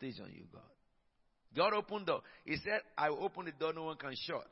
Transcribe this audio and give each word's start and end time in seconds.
manifestation 0.00 0.34
you 0.34 0.44
got. 0.52 0.64
God 1.56 1.74
opened 1.74 2.06
the. 2.06 2.18
He 2.44 2.56
said, 2.56 2.80
I 2.96 3.08
open 3.08 3.46
the 3.46 3.52
door 3.52 3.72
no 3.72 3.84
one 3.84 3.96
can 3.96 4.14
shut. 4.26 4.46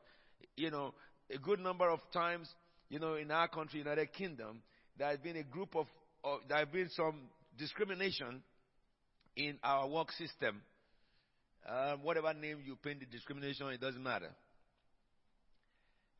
You 0.56 0.70
know, 0.70 0.94
a 1.32 1.38
good 1.38 1.60
number 1.60 1.88
of 1.88 2.00
times, 2.12 2.48
you 2.88 2.98
know, 2.98 3.14
in 3.14 3.30
our 3.30 3.48
country, 3.48 3.78
United 3.78 4.12
Kingdom, 4.12 4.62
there 4.96 5.08
has 5.08 5.18
been 5.18 5.36
a 5.36 5.44
group 5.44 5.76
of, 5.76 5.86
of 6.24 6.40
there 6.48 6.58
has 6.58 6.68
been 6.68 6.88
some 6.90 7.20
discrimination 7.56 8.42
in 9.36 9.58
our 9.62 9.88
work 9.88 10.10
system. 10.12 10.60
Um, 11.68 12.02
whatever 12.02 12.32
name 12.34 12.58
you 12.64 12.76
paint 12.82 13.00
the 13.00 13.06
discrimination, 13.06 13.68
it 13.68 13.80
doesn't 13.80 14.02
matter. 14.02 14.30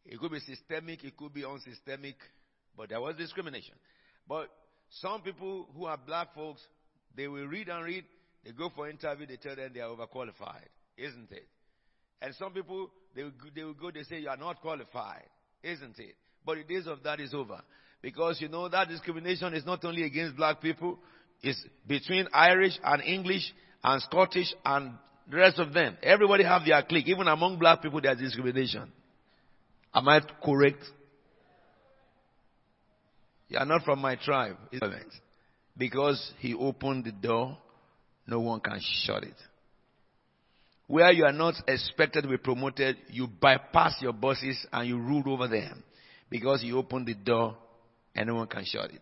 It 0.05 0.19
could 0.19 0.31
be 0.31 0.41
systemic, 0.41 1.05
it 1.05 1.17
could 1.17 1.35
be 1.35 1.43
unsystemic, 1.43 2.15
but 2.77 2.91
there 2.91 3.01
was 3.01 3.17
discrimination. 3.17 3.75
But 4.29 4.49
some 4.91 5.23
people 5.23 5.69
who 5.77 5.87
are 5.87 5.99
black 5.99 6.35
folks, 6.35 6.61
they 7.17 7.29
will 7.29 7.47
read 7.47 7.69
and 7.69 7.85
read, 7.85 8.05
they 8.45 8.53
go 8.53 8.71
for 8.75 8.89
interview, 8.89 9.27
they 9.27 9.37
tell 9.37 9.57
them 9.57 9.71
they 9.75 9.81
are 9.81 9.91
overqualified, 9.91 10.69
isn't 10.97 11.31
it? 11.31 11.47
And 12.21 12.35
some 12.35 12.53
people, 12.53 12.91
they 13.15 13.23
will, 13.25 13.33
they 13.55 13.63
will 13.63 13.75
go, 13.75 13.91
they 13.91 14.03
say 14.03 14.21
you 14.21 14.29
are 14.29 14.37
not 14.37 14.61
qualified, 14.61 15.29
isn't 15.63 15.99
it? 15.99 16.15
But 16.45 16.57
the 16.57 16.65
days 16.65 16.87
of 16.87 17.03
that 17.03 17.21
is 17.21 17.35
over. 17.35 17.61
Because 18.01 18.41
you 18.41 18.49
know 18.49 18.69
that 18.69 18.89
discrimination 18.89 19.55
is 19.55 19.67
not 19.67 19.85
only 19.85 20.05
against 20.05 20.37
black 20.37 20.61
people, 20.61 20.99
it's 21.43 21.63
between 21.87 22.29
Irish 22.33 22.79
and 22.83 23.03
English 23.03 23.53
and 23.83 24.03
Scottish 24.03 24.53
and 24.65 24.93
the 25.31 25.37
rest 25.37 25.59
of 25.59 25.73
them. 25.73 25.97
Everybody 26.03 26.45
have 26.45 26.65
their 26.65 26.83
clique. 26.83 27.09
Even 27.09 27.29
among 27.29 27.59
black 27.59 27.83
people 27.83 28.01
there's 28.01 28.19
discrimination. 28.19 28.91
Am 29.95 30.09
I 30.09 30.21
correct? 30.45 30.83
You 33.49 33.59
are 33.59 33.67
not 33.67 33.85
from 33.85 34.01
my 34.01 34.17
tribe. 34.17 34.57
Because 35.77 36.33
he 36.39 36.55
opened 36.55 37.05
the 37.05 37.13
door, 37.13 37.59
no 38.29 38.41
one 38.41 38.61
can 38.61 38.79
shut 39.05 39.25
it. 39.25 39.35
Where 40.87 41.11
you 41.13 41.25
are 41.25 41.33
not 41.33 41.55
expected 41.67 42.23
to 42.23 42.29
be 42.29 42.37
promoted, 42.37 42.97
you 43.11 43.27
bypass 43.27 43.97
your 44.01 44.13
bosses 44.13 44.67
and 44.71 44.87
you 44.87 44.99
rule 44.99 45.25
over 45.27 45.49
them. 45.49 45.83
Because 46.31 46.63
you 46.63 46.77
open 46.77 47.07
the 47.07 47.15
door 47.15 47.57
and 48.15 48.29
no 48.29 48.37
one 48.37 48.47
can 48.47 48.65
shut 48.67 48.91
it. 48.91 49.01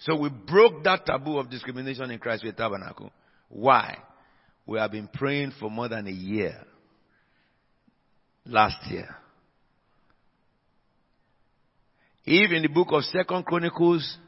So 0.00 0.16
we 0.16 0.28
broke 0.28 0.84
that 0.84 1.06
taboo 1.06 1.38
of 1.38 1.50
discrimination 1.50 2.10
in 2.10 2.18
Christ 2.18 2.42
Faith 2.42 2.56
Tabernacle. 2.56 3.10
Why? 3.48 3.98
We 4.66 4.78
have 4.78 4.92
been 4.92 5.08
praying 5.08 5.52
for 5.58 5.70
more 5.70 5.88
than 5.88 6.06
a 6.06 6.12
year. 6.12 6.62
Last 8.46 8.90
year. 8.90 9.08
If 12.24 12.52
in 12.52 12.62
the 12.62 12.68
book 12.68 12.88
of 12.90 13.02
Second 13.04 13.44
Chronicles, 13.44 14.18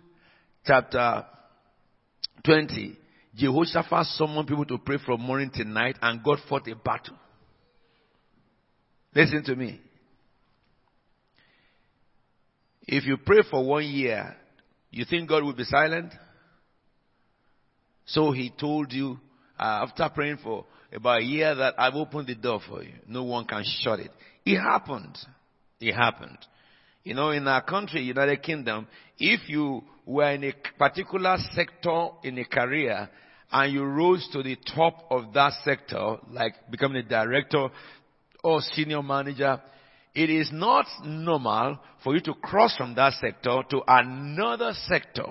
chapter 0.67 1.27
20, 2.45 2.97
Jehoshaphat 3.37 4.07
summoned 4.07 4.49
people 4.49 4.65
to 4.67 4.79
pray 4.79 4.99
from 5.05 5.21
morning 5.21 5.51
till 5.55 5.67
night 5.67 5.97
and 6.03 6.23
God 6.23 6.39
fought 6.49 6.69
a 6.69 6.75
battle. 6.75 7.17
Listen 9.15 9.43
to 9.45 9.57
me. 9.57 9.81
If 12.87 13.05
you 13.05 13.17
pray 13.17 13.43
for 13.49 13.65
one 13.65 13.85
year, 13.85 14.37
you 14.91 15.05
think 15.05 15.29
God 15.29 15.45
will 15.45 15.55
be 15.55 15.65
silent? 15.65 16.13
So 18.07 18.33
he 18.33 18.53
told 18.59 18.93
you, 18.93 19.19
uh, 19.59 19.87
after 19.87 20.09
praying 20.13 20.39
for 20.43 20.67
about 20.93 21.21
a 21.21 21.25
year 21.25 21.55
that 21.55 21.75
I've 21.79 21.95
opened 21.95 22.27
the 22.27 22.35
door 22.35 22.61
for 22.69 22.83
you. 22.83 22.93
No 23.07 23.25
one 23.25 23.47
can 23.47 23.65
shut 23.81 24.01
it. 24.01 24.11
It 24.45 24.59
happened. 24.59 25.17
It 25.81 25.95
happened. 25.95 26.39
You 27.05 27.15
know, 27.15 27.31
in 27.31 27.47
our 27.49 27.63
country, 27.63 28.03
United 28.03 28.43
Kingdom, 28.43 28.87
if 29.19 29.49
you 29.49 29.83
were 30.07 30.31
in 30.31 30.45
a 30.45 30.53
particular 30.79 31.37
sector 31.53 32.09
in 32.23 32.39
a 32.39 32.45
career 32.45 33.09
and 33.51 33.73
you 33.73 33.85
rose 33.85 34.29
to 34.33 34.43
the 34.43 34.57
top 34.75 35.07
of 35.11 35.33
that 35.35 35.53
sector, 35.65 36.17
like 36.31 36.55
becoming 36.71 37.05
a 37.05 37.09
director 37.09 37.69
or 38.43 38.61
senior 38.61 39.03
manager, 39.03 39.61
it 40.15 40.31
is 40.31 40.51
not 40.53 40.87
normal 41.05 41.79
for 42.05 42.15
you 42.15 42.21
to 42.21 42.35
cross 42.35 42.77
from 42.77 42.95
that 42.95 43.15
sector 43.21 43.63
to 43.71 43.83
another 43.87 44.73
sector 44.87 45.27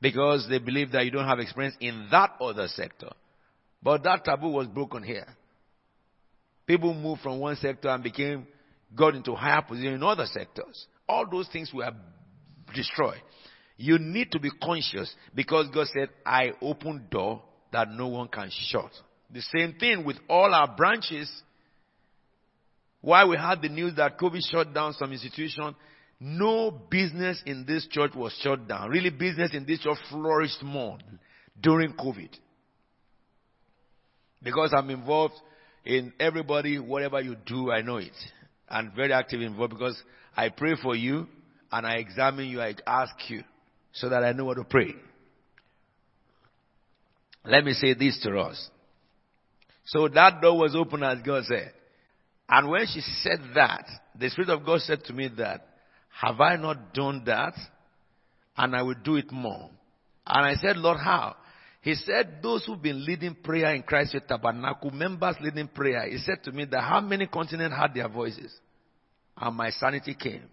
because 0.00 0.46
they 0.48 0.58
believe 0.58 0.92
that 0.92 1.04
you 1.04 1.10
don't 1.10 1.26
have 1.26 1.40
experience 1.40 1.74
in 1.80 2.08
that 2.10 2.32
other 2.40 2.68
sector. 2.68 3.10
But 3.82 4.02
that 4.04 4.24
taboo 4.24 4.48
was 4.48 4.66
broken 4.66 5.02
here. 5.02 5.26
People 6.66 6.94
moved 6.94 7.22
from 7.22 7.40
one 7.40 7.56
sector 7.56 7.88
and 7.88 8.02
became, 8.02 8.46
got 8.96 9.14
into 9.14 9.34
higher 9.34 9.62
position 9.62 9.94
in 9.94 10.02
other 10.02 10.26
sectors. 10.26 10.86
All 11.08 11.26
those 11.30 11.48
things 11.48 11.72
were 11.72 11.90
destroyed. 12.74 13.20
You 13.76 13.98
need 13.98 14.30
to 14.32 14.38
be 14.38 14.50
conscious 14.62 15.14
because 15.34 15.68
God 15.74 15.86
said, 15.92 16.08
I 16.24 16.52
open 16.62 17.06
door 17.10 17.42
that 17.72 17.90
no 17.90 18.08
one 18.08 18.28
can 18.28 18.50
shut. 18.50 18.90
The 19.30 19.42
same 19.56 19.74
thing 19.74 20.04
with 20.04 20.16
all 20.28 20.54
our 20.54 20.74
branches 20.76 21.30
why 23.04 23.26
we 23.26 23.36
had 23.36 23.60
the 23.60 23.68
news 23.68 23.96
that 23.96 24.18
COVID 24.18 24.40
shut 24.50 24.72
down 24.72 24.94
some 24.94 25.12
institution, 25.12 25.76
no 26.18 26.70
business 26.70 27.42
in 27.44 27.66
this 27.66 27.86
church 27.88 28.12
was 28.14 28.32
shut 28.42 28.66
down. 28.66 28.88
Really, 28.88 29.10
business 29.10 29.50
in 29.52 29.66
this 29.66 29.80
church 29.80 29.98
flourished 30.08 30.62
more 30.62 30.96
during 31.60 31.92
COVID. 31.92 32.30
Because 34.42 34.72
I'm 34.74 34.88
involved 34.88 35.34
in 35.84 36.14
everybody, 36.18 36.78
whatever 36.78 37.20
you 37.20 37.36
do, 37.44 37.70
I 37.70 37.82
know 37.82 37.98
it. 37.98 38.12
And 38.68 38.92
very 38.92 39.12
active 39.12 39.40
involved 39.40 39.74
because 39.74 40.00
I 40.36 40.48
pray 40.48 40.74
for 40.82 40.96
you 40.96 41.26
and 41.70 41.86
I 41.86 41.96
examine 41.96 42.48
you, 42.48 42.60
I 42.60 42.74
ask 42.86 43.14
you 43.28 43.42
so 43.92 44.08
that 44.08 44.24
I 44.24 44.32
know 44.32 44.46
what 44.46 44.54
to 44.54 44.64
pray. 44.64 44.94
Let 47.44 47.64
me 47.64 47.72
say 47.72 47.94
this 47.94 48.18
to 48.22 48.38
us. 48.38 48.70
So 49.86 50.08
that 50.08 50.40
door 50.40 50.58
was 50.58 50.74
open 50.74 51.02
as 51.02 51.18
God 51.22 51.44
said. 51.44 51.72
And 52.48 52.68
when 52.70 52.86
she 52.86 53.00
said 53.22 53.40
that, 53.54 53.86
the 54.18 54.30
Spirit 54.30 54.50
of 54.50 54.64
God 54.64 54.80
said 54.80 55.04
to 55.04 55.12
me 55.12 55.28
that, 55.38 55.66
have 56.22 56.40
I 56.40 56.56
not 56.56 56.94
done 56.94 57.24
that? 57.26 57.54
And 58.56 58.74
I 58.74 58.82
will 58.82 58.94
do 59.02 59.16
it 59.16 59.30
more. 59.32 59.70
And 60.26 60.46
I 60.46 60.54
said, 60.54 60.76
Lord, 60.76 60.98
how? 60.98 61.36
He 61.84 61.94
said, 61.96 62.38
those 62.42 62.64
who've 62.64 62.80
been 62.80 63.04
leading 63.04 63.34
prayer 63.34 63.74
in 63.74 63.82
Christ 63.82 64.12
Faith 64.12 64.26
Tabernacle, 64.26 64.90
members 64.90 65.36
leading 65.42 65.68
prayer, 65.68 66.08
he 66.08 66.16
said 66.16 66.42
to 66.44 66.50
me 66.50 66.64
that 66.64 66.80
how 66.80 67.02
many 67.02 67.26
continents 67.26 67.76
had 67.76 67.92
their 67.92 68.08
voices? 68.08 68.50
And 69.36 69.54
my 69.54 69.68
sanity 69.68 70.14
came. 70.18 70.44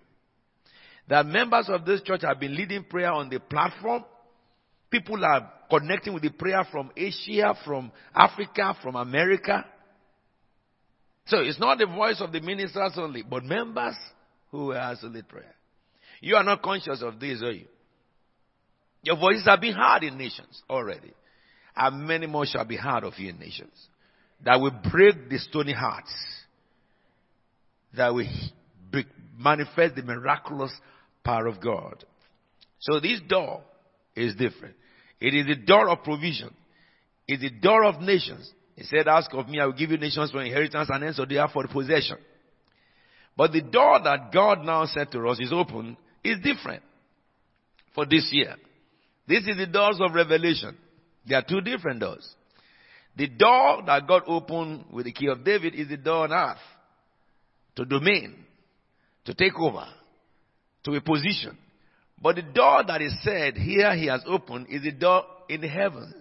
That 1.08 1.26
members 1.26 1.70
of 1.70 1.86
this 1.86 2.02
church 2.02 2.24
have 2.24 2.38
been 2.38 2.54
leading 2.54 2.84
prayer 2.84 3.14
on 3.14 3.30
the 3.30 3.40
platform. 3.40 4.04
People 4.90 5.24
are 5.24 5.50
connecting 5.70 6.14
with 6.14 6.24
the 6.24 6.32
prayer 6.32 6.68
from 6.70 6.92
Asia, 6.98 7.56
from 7.64 7.94
Africa, 8.14 8.76
from 8.84 8.98
America. 8.98 9.66
So 11.28 11.38
it's 11.38 11.62
not 11.62 11.78
the 11.78 11.86
voice 11.86 12.20
of 12.20 12.34
the 12.34 12.42
ministers 12.42 12.92
only, 12.98 13.24
but 13.24 13.46
members 13.46 13.96
who 14.52 14.74
are 14.74 14.98
lead 15.02 15.30
prayer. 15.30 15.56
You 16.20 16.36
are 16.36 16.44
not 16.44 16.62
conscious 16.62 17.02
of 17.02 17.22
this, 17.22 17.42
are 17.42 17.52
you? 17.52 17.68
Your 19.02 19.16
voices 19.16 19.46
have 19.46 19.62
been 19.62 19.76
heard 19.76 20.04
in 20.04 20.18
nations 20.18 20.62
already. 20.70 21.14
And 21.76 22.08
many 22.08 22.28
more 22.28 22.46
shall 22.46 22.66
be 22.66 22.76
heard 22.76 23.04
of 23.04 23.14
you 23.18 23.30
in 23.30 23.40
nations. 23.40 23.74
That 24.44 24.60
will 24.60 24.74
break 24.92 25.30
the 25.30 25.38
stony 25.40 25.74
hearts. 25.74 26.14
That 27.96 28.14
will 28.14 28.28
manifest 29.38 29.96
the 29.96 30.04
miraculous 30.04 30.72
power 31.24 31.48
of 31.48 31.62
God. 31.62 32.04
So 32.80 33.00
this 33.00 33.20
door 33.28 33.62
is 34.16 34.36
different. 34.36 34.76
It 35.20 35.34
is 35.34 35.46
the 35.46 35.56
door 35.56 35.90
of 35.90 36.04
provision. 36.04 36.54
It's 37.28 37.42
the 37.42 37.50
door 37.50 37.86
of 37.86 38.02
nations. 38.02 38.52
He 38.76 38.84
said, 38.84 39.08
ask 39.08 39.32
of 39.34 39.48
me, 39.48 39.60
I 39.60 39.66
will 39.66 39.74
give 39.74 39.92
you 39.92 39.98
nations 39.98 40.32
for 40.32 40.42
inheritance 40.42 40.90
and 40.92 41.04
ends 41.04 41.20
of 41.20 41.30
the 41.30 41.48
for 41.54 41.68
possession. 41.68 42.18
But 43.38 43.52
the 43.52 43.62
door 43.62 44.00
that 44.04 44.32
God 44.34 44.64
now 44.66 44.86
said 44.86 45.12
to 45.12 45.28
us 45.28 45.40
is 45.40 45.54
open 45.54 45.98
is 46.24 46.38
different 46.44 46.84
for 47.94 48.06
this 48.06 48.30
year. 48.32 48.56
This 49.28 49.48
is 49.48 49.58
the 49.58 49.68
doors 49.68 50.00
of 50.02 50.14
revelation. 50.14 50.78
There 51.26 51.38
are 51.38 51.46
two 51.48 51.62
different 51.62 52.00
doors. 52.00 52.28
The 53.16 53.28
door 53.28 53.84
that 53.86 54.08
God 54.08 54.24
opened 54.28 54.86
with 54.92 55.06
the 55.06 55.12
key 55.12 55.28
of 55.28 55.44
David 55.44 55.76
is 55.76 55.90
the 55.90 55.98
door 55.98 56.26
on 56.26 56.34
earth 56.34 56.58
to 57.76 57.86
domain, 57.86 58.36
to 59.26 59.34
take 59.34 59.58
over, 59.60 59.86
to 60.84 60.96
a 60.96 61.02
position. 61.02 61.58
But 62.22 62.36
the 62.36 62.42
door 62.44 62.84
that 62.88 63.02
is 63.02 63.14
said 63.24 63.56
here 63.58 63.96
he 63.96 64.08
has 64.08 64.22
opened 64.26 64.68
is 64.70 64.84
the 64.84 64.92
door 64.92 65.26
in 65.50 65.64
heaven. 65.64 66.14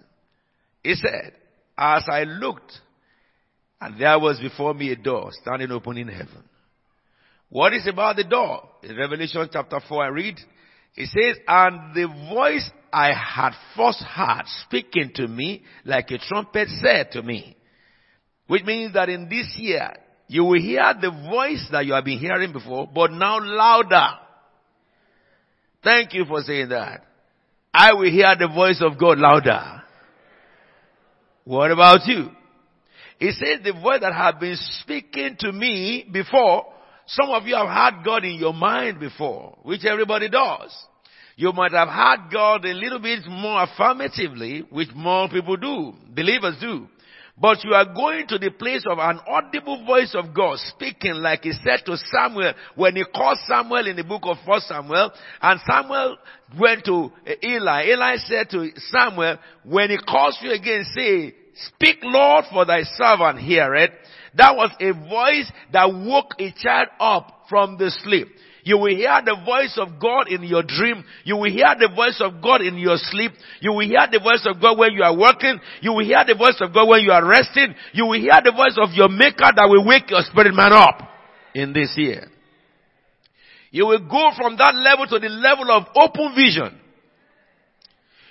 He 0.83 0.95
said, 0.95 1.33
as 1.77 2.03
I 2.11 2.23
looked, 2.23 2.73
and 3.79 3.99
there 3.99 4.19
was 4.19 4.39
before 4.39 4.73
me 4.73 4.91
a 4.91 4.95
door 4.95 5.29
standing 5.41 5.71
open 5.71 5.97
in 5.97 6.07
heaven. 6.07 6.43
What 7.49 7.73
is 7.73 7.87
about 7.87 8.15
the 8.15 8.23
door? 8.23 8.67
In 8.83 8.95
Revelation 8.95 9.47
chapter 9.51 9.79
4 9.87 10.05
I 10.05 10.07
read, 10.07 10.39
it 10.95 11.09
says, 11.09 11.37
and 11.47 11.93
the 11.95 12.07
voice 12.33 12.69
I 12.93 13.13
had 13.13 13.51
first 13.75 14.03
heard 14.03 14.43
speaking 14.65 15.11
to 15.15 15.27
me 15.27 15.63
like 15.85 16.11
a 16.11 16.17
trumpet 16.17 16.67
said 16.81 17.11
to 17.11 17.23
me. 17.23 17.55
Which 18.47 18.63
means 18.63 18.93
that 18.93 19.09
in 19.09 19.29
this 19.29 19.55
year, 19.57 19.93
you 20.27 20.43
will 20.43 20.59
hear 20.61 20.93
the 20.99 21.11
voice 21.11 21.65
that 21.71 21.85
you 21.85 21.93
have 21.93 22.05
been 22.05 22.19
hearing 22.19 22.51
before, 22.53 22.89
but 22.93 23.11
now 23.11 23.39
louder. 23.41 24.07
Thank 25.83 26.13
you 26.13 26.25
for 26.25 26.41
saying 26.41 26.69
that. 26.69 27.05
I 27.73 27.93
will 27.93 28.11
hear 28.11 28.35
the 28.37 28.47
voice 28.47 28.81
of 28.81 28.99
God 28.99 29.19
louder. 29.19 29.83
What 31.45 31.71
about 31.71 32.05
you? 32.05 32.29
He 33.19 33.31
says 33.31 33.59
the 33.63 33.73
voice 33.73 34.01
that 34.01 34.13
had 34.13 34.39
been 34.39 34.57
speaking 34.57 35.35
to 35.39 35.51
me 35.51 36.09
before, 36.11 36.65
some 37.07 37.29
of 37.29 37.45
you 37.45 37.55
have 37.55 37.67
had 37.67 38.03
God 38.03 38.23
in 38.23 38.35
your 38.35 38.53
mind 38.53 38.99
before, 38.99 39.57
which 39.63 39.85
everybody 39.85 40.29
does. 40.29 40.75
You 41.41 41.51
might 41.53 41.71
have 41.71 41.87
heard 41.87 42.31
God 42.31 42.65
a 42.65 42.73
little 42.75 42.99
bit 42.99 43.25
more 43.27 43.63
affirmatively, 43.63 44.63
which 44.69 44.89
more 44.93 45.27
people 45.27 45.57
do, 45.57 45.91
believers 46.13 46.57
do. 46.61 46.87
But 47.35 47.63
you 47.63 47.73
are 47.73 47.95
going 47.95 48.27
to 48.27 48.37
the 48.37 48.51
place 48.51 48.83
of 48.87 48.99
an 48.99 49.19
audible 49.27 49.83
voice 49.83 50.13
of 50.13 50.35
God 50.35 50.59
speaking 50.59 51.15
like 51.15 51.41
he 51.41 51.53
said 51.53 51.83
to 51.87 51.97
Samuel 51.97 52.53
when 52.75 52.95
he 52.95 53.03
called 53.05 53.39
Samuel 53.47 53.87
in 53.87 53.95
the 53.95 54.03
book 54.03 54.21
of 54.25 54.37
1 54.45 54.61
Samuel 54.67 55.11
and 55.41 55.59
Samuel 55.65 56.17
went 56.59 56.85
to 56.85 57.11
Eli. 57.43 57.87
Eli 57.87 58.17
said 58.17 58.47
to 58.51 58.69
Samuel, 58.91 59.39
when 59.63 59.89
he 59.89 59.97
calls 59.97 60.37
you 60.43 60.51
again, 60.51 60.85
say, 60.95 61.33
speak 61.55 61.97
Lord 62.03 62.45
for 62.51 62.65
thy 62.65 62.83
servant 62.83 63.39
heareth. 63.39 63.89
That 64.35 64.55
was 64.55 64.69
a 64.79 64.91
voice 64.93 65.51
that 65.73 65.91
woke 65.91 66.35
a 66.37 66.53
child 66.55 66.89
up 66.99 67.45
from 67.49 67.79
the 67.79 67.89
sleep. 68.03 68.27
You 68.63 68.77
will 68.77 68.95
hear 68.95 69.21
the 69.25 69.35
voice 69.43 69.77
of 69.77 69.99
God 69.99 70.27
in 70.27 70.43
your 70.43 70.63
dream. 70.63 71.03
You 71.23 71.37
will 71.37 71.51
hear 71.51 71.73
the 71.79 71.89
voice 71.95 72.21
of 72.21 72.41
God 72.41 72.61
in 72.61 72.77
your 72.77 72.97
sleep. 72.97 73.31
You 73.59 73.73
will 73.73 73.87
hear 73.87 74.05
the 74.11 74.19
voice 74.19 74.45
of 74.45 74.61
God 74.61 74.77
when 74.77 74.93
you 74.93 75.03
are 75.03 75.17
working. 75.17 75.59
You 75.81 75.93
will 75.93 76.05
hear 76.05 76.23
the 76.25 76.35
voice 76.35 76.57
of 76.61 76.73
God 76.73 76.87
when 76.87 77.01
you 77.01 77.11
are 77.11 77.25
resting. 77.25 77.73
You 77.93 78.05
will 78.05 78.19
hear 78.19 78.39
the 78.43 78.51
voice 78.51 78.77
of 78.77 78.93
your 78.93 79.09
maker 79.09 79.49
that 79.49 79.67
will 79.67 79.85
wake 79.85 80.09
your 80.09 80.21
spirit 80.23 80.53
man 80.53 80.73
up 80.73 81.01
in 81.55 81.73
this 81.73 81.93
year. 81.97 82.27
You 83.71 83.87
will 83.87 84.07
go 84.07 84.29
from 84.37 84.57
that 84.57 84.75
level 84.75 85.07
to 85.07 85.17
the 85.17 85.29
level 85.29 85.71
of 85.71 85.87
open 85.95 86.35
vision. 86.35 86.77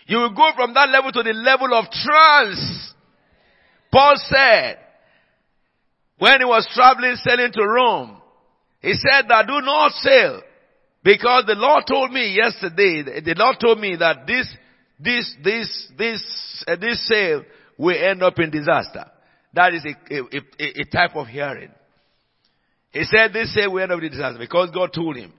You 0.07 0.19
will 0.19 0.35
go 0.35 0.51
from 0.55 0.75
that 0.75 0.91
level 0.91 1.13
to 1.13 1.23
the 1.23 1.33
level 1.33 1.75
of 1.75 1.87
trance. 1.91 2.95
Paul 3.91 4.15
said, 4.17 4.79
when 6.19 6.41
he 6.41 6.45
was 6.45 6.69
traveling, 6.75 7.17
sailing 7.17 7.53
to 7.53 7.63
Rome, 7.63 8.20
he 8.81 8.95
said 8.95 9.29
that 9.29 9.47
do 9.47 9.61
not 9.61 9.93
sail 9.93 10.43
because 11.03 11.45
the 11.47 11.55
Lord 11.55 11.85
told 11.87 12.13
me 12.13 12.35
yesterday, 12.35 13.03
the 13.21 13.35
Lord 13.37 13.57
told 13.61 13.81
me 13.81 13.97
that 13.97 14.27
this, 14.27 14.49
this, 14.99 15.35
this, 15.43 15.89
this, 15.97 16.65
uh, 16.69 16.77
this 16.77 17.07
sail 17.09 17.43
will 17.79 17.97
end 17.97 18.23
up 18.23 18.39
in 18.39 18.51
disaster. 18.51 19.05
That 19.55 19.75
is 19.75 19.85
a, 19.85 20.15
a, 20.15 20.41
a, 20.59 20.81
a 20.81 20.85
type 20.85 21.17
of 21.17 21.27
hearing. 21.27 21.71
He 22.93 23.05
said 23.05 23.33
this 23.33 23.55
sail 23.55 23.73
will 23.73 23.83
end 23.83 23.93
up 23.93 24.03
in 24.03 24.11
disaster 24.11 24.39
because 24.39 24.71
God 24.75 24.93
told 24.93 25.17
him. 25.17 25.33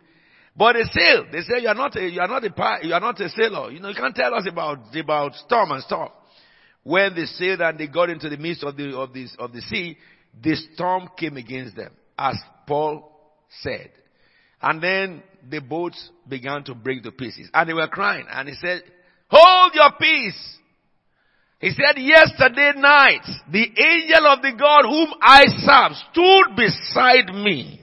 But 0.56 0.76
a 0.76 0.86
sail, 0.86 1.26
they 1.32 1.42
say 1.42 1.62
you 1.62 1.68
are 1.68 1.76
not 1.76 1.96
a, 1.96 2.10
you 2.10 2.20
are 2.20 2.28
not 2.28 2.44
a, 2.44 2.86
you 2.86 2.94
are 2.94 3.00
not 3.00 3.20
a 3.22 3.30
sailor. 3.30 3.72
You 3.72 3.80
know, 3.80 3.90
you 3.90 3.96
can't 3.96 4.16
tell 4.16 4.34
us 4.34 4.46
about, 4.50 4.96
about 4.96 5.36
storm 5.36 5.72
and 5.72 5.84
stuff. 5.84 6.12
When 6.84 7.16
they 7.16 7.26
sailed 7.26 7.62
and 7.62 7.80
they 7.80 7.88
got 7.88 8.10
into 8.10 8.30
the 8.30 8.38
midst 8.38 8.64
of 8.64 8.76
the, 8.76 8.98
of 8.98 9.14
this, 9.14 9.36
of 9.40 9.54
the 9.54 9.62
sea, 9.62 9.98
the 10.42 10.56
storm 10.74 11.10
came 11.18 11.38
against 11.38 11.76
them. 11.76 11.92
As 12.18 12.36
Paul 12.68 13.11
said. 13.62 13.92
And 14.62 14.82
then 14.82 15.24
the 15.50 15.60
boats 15.60 16.10
began 16.28 16.64
to 16.66 16.76
break 16.76 17.04
to 17.04 17.12
pieces. 17.12 17.50
And 17.54 17.70
they 17.70 17.74
were 17.74 17.88
crying. 17.88 18.26
And 18.32 18.48
he 18.48 18.56
said, 18.56 18.84
hold 19.30 19.74
your 19.74 19.92
peace. 20.00 20.58
He 21.60 21.70
said, 21.72 22.00
yesterday 22.02 22.74
night, 22.76 23.26
the 23.52 23.64
angel 23.64 24.28
of 24.28 24.42
the 24.42 24.54
God 24.58 24.84
whom 24.84 25.14
I 25.22 25.44
serve 25.46 25.96
stood 26.12 26.56
beside 26.56 27.34
me. 27.36 27.82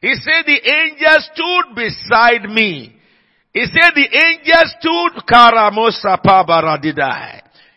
He 0.00 0.14
said, 0.14 0.44
the 0.46 0.60
angel 0.70 1.16
stood 1.32 1.74
beside 1.74 2.48
me. 2.50 2.94
He 3.52 3.64
said, 3.64 3.92
the 3.94 4.08
angel 4.08 4.62
stood, 4.78 5.24
Karamosa. 5.26 6.18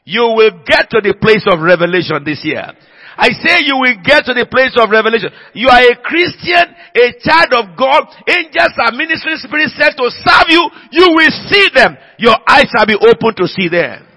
You 0.05 0.21
will 0.21 0.51
get 0.65 0.89
to 0.89 1.01
the 1.01 1.15
place 1.19 1.45
of 1.49 1.59
revelation 1.61 2.23
this 2.25 2.43
year. 2.43 2.71
I 3.19 3.35
say 3.35 3.67
you 3.67 3.75
will 3.75 3.99
get 3.99 4.23
to 4.25 4.33
the 4.33 4.47
place 4.47 4.71
of 4.79 4.87
revelation. 4.87 5.27
You 5.51 5.67
are 5.67 5.83
a 5.91 5.99
Christian, 5.99 6.71
a 6.95 7.07
child 7.19 7.51
of 7.51 7.75
God. 7.75 8.07
Angels 8.23 8.71
are 8.79 8.95
ministering 8.95 9.35
spirits 9.43 9.75
set 9.75 9.99
to 9.99 10.07
serve 10.07 10.47
you. 10.47 10.63
You 10.95 11.11
will 11.11 11.33
see 11.51 11.67
them. 11.75 11.99
Your 12.17 12.39
eyes 12.47 12.71
shall 12.71 12.87
be 12.87 12.95
open 12.95 13.35
to 13.35 13.45
see 13.51 13.67
them. 13.67 14.07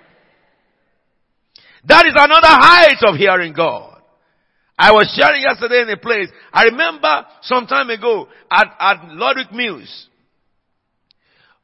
That 1.85 2.07
is 2.07 2.15
another 2.15 2.47
height 2.47 3.03
of 3.03 3.17
hearing 3.17 3.53
God. 3.53 4.01
I 4.79 4.93
was 4.93 5.11
sharing 5.19 5.43
yesterday 5.43 5.83
in 5.83 5.91
a 5.91 5.97
place. 5.97 6.29
I 6.53 6.71
remember 6.71 7.27
some 7.43 7.67
time 7.67 7.91
ago 7.91 8.29
at, 8.51 8.69
at 8.79 9.05
Ludwig 9.09 9.51
Mills. 9.53 10.09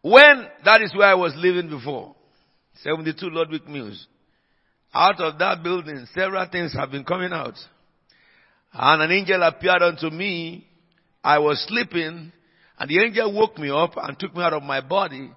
When 0.02 0.46
that 0.64 0.82
is 0.82 0.94
where 0.94 1.06
I 1.06 1.14
was 1.14 1.34
living 1.36 1.68
before. 1.68 2.16
72 2.82 3.30
Ludwig 3.30 3.68
Mills. 3.68 4.08
Out 4.98 5.20
of 5.20 5.38
that 5.38 5.62
building, 5.62 6.08
several 6.12 6.44
things 6.50 6.72
have 6.72 6.90
been 6.90 7.04
coming 7.04 7.32
out. 7.32 7.54
And 8.72 9.00
an 9.00 9.12
angel 9.12 9.40
appeared 9.44 9.80
unto 9.80 10.10
me. 10.10 10.66
I 11.22 11.38
was 11.38 11.64
sleeping, 11.68 12.32
and 12.78 12.90
the 12.90 13.04
angel 13.04 13.32
woke 13.32 13.58
me 13.58 13.70
up 13.70 13.92
and 13.96 14.18
took 14.18 14.34
me 14.34 14.42
out 14.42 14.54
of 14.54 14.64
my 14.64 14.80
body 14.80 15.30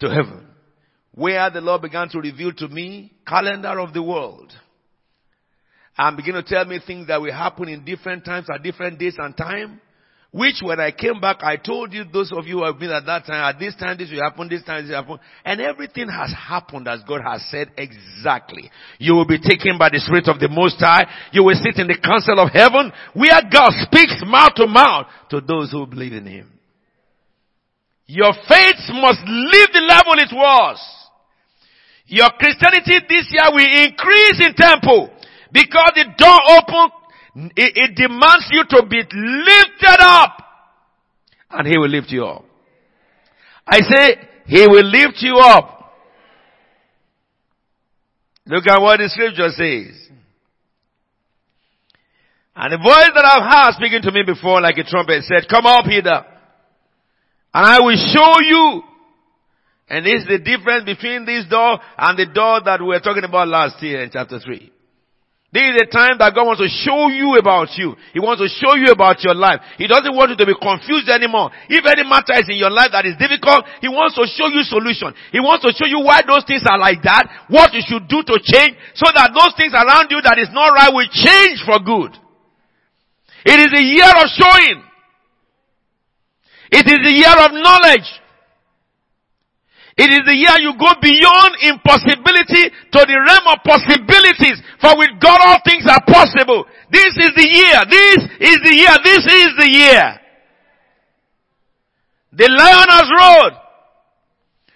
to 0.00 0.08
heaven, 0.08 0.48
where 1.12 1.48
the 1.48 1.60
Lord 1.60 1.82
began 1.82 2.08
to 2.08 2.18
reveal 2.18 2.52
to 2.54 2.66
me 2.66 3.12
calendar 3.24 3.78
of 3.78 3.94
the 3.94 4.02
world. 4.02 4.52
And 5.96 6.16
begin 6.16 6.34
to 6.34 6.42
tell 6.42 6.64
me 6.64 6.80
things 6.84 7.06
that 7.06 7.20
will 7.20 7.32
happen 7.32 7.68
in 7.68 7.84
different 7.84 8.24
times 8.24 8.48
at 8.52 8.64
different 8.64 8.98
days 8.98 9.14
and 9.16 9.36
time. 9.36 9.80
Which 10.32 10.56
when 10.60 10.80
I 10.80 10.90
came 10.90 11.20
back, 11.20 11.38
I 11.40 11.56
told 11.56 11.92
you, 11.92 12.04
those 12.04 12.32
of 12.32 12.46
you 12.46 12.58
who 12.58 12.64
have 12.64 12.78
been 12.78 12.90
at 12.90 13.06
that 13.06 13.26
time, 13.26 13.54
at 13.54 13.58
this 13.58 13.74
time 13.76 13.96
this 13.96 14.10
will 14.10 14.22
happen, 14.22 14.48
this 14.48 14.62
time 14.64 14.84
this 14.84 14.90
will 14.90 15.02
happen. 15.02 15.18
And 15.44 15.60
everything 15.60 16.08
has 16.08 16.34
happened 16.36 16.88
as 16.88 17.00
God 17.08 17.22
has 17.24 17.46
said 17.50 17.70
exactly. 17.78 18.70
You 18.98 19.14
will 19.14 19.26
be 19.26 19.38
taken 19.38 19.78
by 19.78 19.88
the 19.88 20.00
Spirit 20.00 20.28
of 20.28 20.38
the 20.38 20.48
Most 20.48 20.76
High. 20.78 21.06
You 21.32 21.44
will 21.44 21.54
sit 21.54 21.80
in 21.80 21.86
the 21.86 21.96
council 21.96 22.38
of 22.38 22.52
heaven 22.52 22.92
where 23.14 23.40
God 23.50 23.70
speaks 23.86 24.20
mouth 24.26 24.54
to 24.56 24.66
mouth 24.66 25.06
to 25.30 25.40
those 25.40 25.70
who 25.70 25.86
believe 25.86 26.12
in 26.12 26.26
Him. 26.26 26.52
Your 28.06 28.32
faith 28.46 28.82
must 28.92 29.22
leave 29.26 29.70
the 29.72 29.82
level 29.88 30.14
it 30.20 30.34
was. 30.34 30.78
Your 32.06 32.30
Christianity 32.38 33.02
this 33.08 33.26
year 33.30 33.50
will 33.50 33.66
increase 33.66 34.38
in 34.44 34.54
tempo 34.54 35.10
because 35.50 35.90
the 35.94 36.06
door 36.18 36.38
opened 36.60 36.92
it, 37.36 37.72
it 37.76 37.94
demands 37.96 38.48
you 38.50 38.64
to 38.70 38.86
be 38.88 38.96
lifted 38.96 40.00
up. 40.00 40.38
And 41.50 41.66
He 41.66 41.78
will 41.78 41.88
lift 41.88 42.10
you 42.10 42.24
up. 42.24 42.44
I 43.66 43.80
say, 43.80 44.16
He 44.46 44.66
will 44.66 44.84
lift 44.84 45.18
you 45.20 45.36
up. 45.38 45.76
Look 48.46 48.66
at 48.68 48.80
what 48.80 48.98
the 48.98 49.08
scripture 49.08 49.50
says. 49.50 50.06
And 52.54 52.72
the 52.72 52.78
voice 52.78 53.10
that 53.12 53.24
I've 53.24 53.44
heard 53.44 53.74
speaking 53.74 54.00
to 54.02 54.12
me 54.12 54.22
before 54.24 54.62
like 54.62 54.78
a 54.78 54.84
trumpet 54.84 55.24
said, 55.24 55.46
come 55.50 55.66
up 55.66 55.84
hither. 55.84 56.24
And 57.52 57.66
I 57.66 57.80
will 57.80 57.96
show 57.96 58.40
you. 58.40 58.82
And 59.88 60.06
this 60.06 60.22
is 60.22 60.26
the 60.26 60.38
difference 60.38 60.84
between 60.84 61.26
this 61.26 61.44
door 61.50 61.78
and 61.98 62.18
the 62.18 62.26
door 62.32 62.62
that 62.64 62.80
we 62.80 62.86
were 62.86 63.00
talking 63.00 63.24
about 63.24 63.48
last 63.48 63.82
year 63.82 64.02
in 64.02 64.10
chapter 64.10 64.38
3. 64.40 64.72
This 65.54 65.62
is 65.62 65.86
a 65.86 65.88
time 65.88 66.18
that 66.18 66.34
God 66.34 66.42
wants 66.42 66.60
to 66.60 66.68
show 66.68 67.06
you 67.06 67.38
about 67.38 67.70
you. 67.78 67.94
He 68.10 68.18
wants 68.18 68.42
to 68.42 68.50
show 68.50 68.74
you 68.74 68.90
about 68.90 69.22
your 69.22 69.32
life. 69.32 69.62
He 69.78 69.86
doesn't 69.86 70.10
want 70.10 70.34
you 70.34 70.38
to 70.42 70.44
be 70.44 70.58
confused 70.58 71.06
anymore. 71.06 71.54
If 71.70 71.86
any 71.86 72.02
matter 72.02 72.34
is 72.34 72.50
in 72.50 72.58
your 72.58 72.74
life 72.74 72.90
that 72.90 73.06
is 73.06 73.14
difficult, 73.14 73.62
He 73.78 73.86
wants 73.86 74.18
to 74.18 74.26
show 74.26 74.50
you 74.50 74.66
solution. 74.66 75.14
He 75.30 75.38
wants 75.38 75.62
to 75.62 75.70
show 75.70 75.86
you 75.86 76.02
why 76.02 76.26
those 76.26 76.42
things 76.44 76.66
are 76.66 76.76
like 76.76 76.98
that, 77.06 77.46
what 77.46 77.70
you 77.72 77.80
should 77.86 78.10
do 78.10 78.26
to 78.26 78.36
change, 78.42 78.74
so 78.98 79.06
that 79.14 79.30
those 79.32 79.54
things 79.54 79.70
around 79.70 80.10
you 80.10 80.18
that 80.26 80.36
is 80.36 80.50
not 80.50 80.74
right 80.74 80.90
will 80.90 81.08
change 81.14 81.62
for 81.62 81.78
good. 81.78 82.12
It 83.46 83.58
is 83.62 83.70
a 83.70 83.84
year 83.86 84.12
of 84.18 84.26
showing. 84.34 84.82
It 86.74 86.86
is 86.90 87.00
a 87.06 87.14
year 87.14 87.36
of 87.46 87.54
knowledge. 87.54 88.08
It 89.96 90.12
is 90.12 90.28
the 90.28 90.36
year 90.36 90.52
you 90.60 90.76
go 90.76 90.92
beyond 91.00 91.56
impossibility 91.64 92.68
to 92.68 93.00
the 93.00 93.16
realm 93.16 93.48
of 93.48 93.64
possibilities. 93.64 94.60
For 94.76 94.92
with 94.92 95.16
God 95.20 95.40
all 95.40 95.56
things 95.64 95.88
are 95.88 96.04
possible. 96.04 96.68
This 96.92 97.16
is 97.16 97.32
the 97.32 97.48
year. 97.48 97.80
This 97.88 98.20
is 98.44 98.58
the 98.60 98.76
year. 98.76 98.92
This 99.00 99.24
is 99.24 99.50
the 99.56 99.70
year. 99.72 100.04
The 102.36 102.48
lion 102.52 102.88
has 102.92 103.08
roared. 103.08 103.56